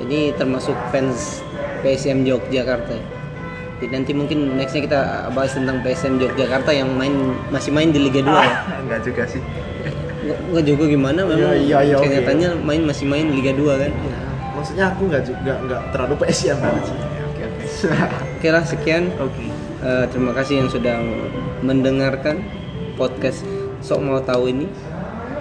Ini 0.00 0.32
termasuk 0.34 0.74
fans 0.88 1.44
PSM 1.80 2.24
Yogyakarta. 2.24 2.96
Jadi 3.78 3.94
nanti 3.94 4.10
mungkin 4.10 4.56
nextnya 4.56 4.82
kita 4.82 5.00
bahas 5.30 5.52
tentang 5.52 5.78
PSM 5.80 6.18
Yogyakarta 6.18 6.72
yang 6.72 6.90
main 6.90 7.14
masih 7.48 7.70
main 7.70 7.88
di 7.88 8.00
Liga 8.00 8.20
2 8.20 8.26
ya? 8.26 8.56
Enggak 8.82 9.00
juga 9.04 9.22
sih. 9.22 9.38
Nggak- 10.18 10.40
nggak 10.50 10.64
juga 10.66 10.84
gimana 10.88 11.20
memang 11.22 11.38
Iya, 11.38 11.52
iya, 11.54 11.78
iya, 11.84 11.94
oke. 11.94 12.04
kenyataannya 12.04 12.50
main 12.58 12.82
masih 12.82 13.06
main 13.06 13.26
Liga 13.30 13.52
2 13.52 13.78
kan? 13.78 13.92
Ya, 13.92 14.18
maksudnya 14.68 14.92
aku 14.92 15.02
nggak 15.08 15.24
juga 15.24 15.52
nggak 15.64 15.82
terlalu 15.96 16.14
PSM 16.20 16.60
banget 16.60 16.84
sih. 16.92 16.98
Oke 17.00 17.42
oke. 17.48 17.64
Oke 18.36 18.48
lah 18.52 18.64
sekian. 18.68 19.04
Oke. 19.16 19.48
Eh, 19.80 20.04
terima 20.12 20.36
kasih 20.36 20.60
yang 20.60 20.68
sudah 20.68 21.00
mendengarkan 21.64 22.44
podcast 23.00 23.48
sok 23.80 24.04
mau 24.04 24.20
tahu 24.20 24.52
ini. 24.52 24.68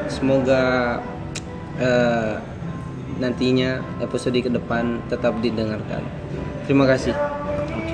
Semoga 0.07 0.95
eh, 1.75 2.39
nantinya 3.19 3.83
episode 3.99 4.39
ke 4.39 4.47
depan 4.47 5.03
tetap 5.11 5.35
didengarkan. 5.43 6.07
Terima 6.63 6.87
kasih 6.87 7.36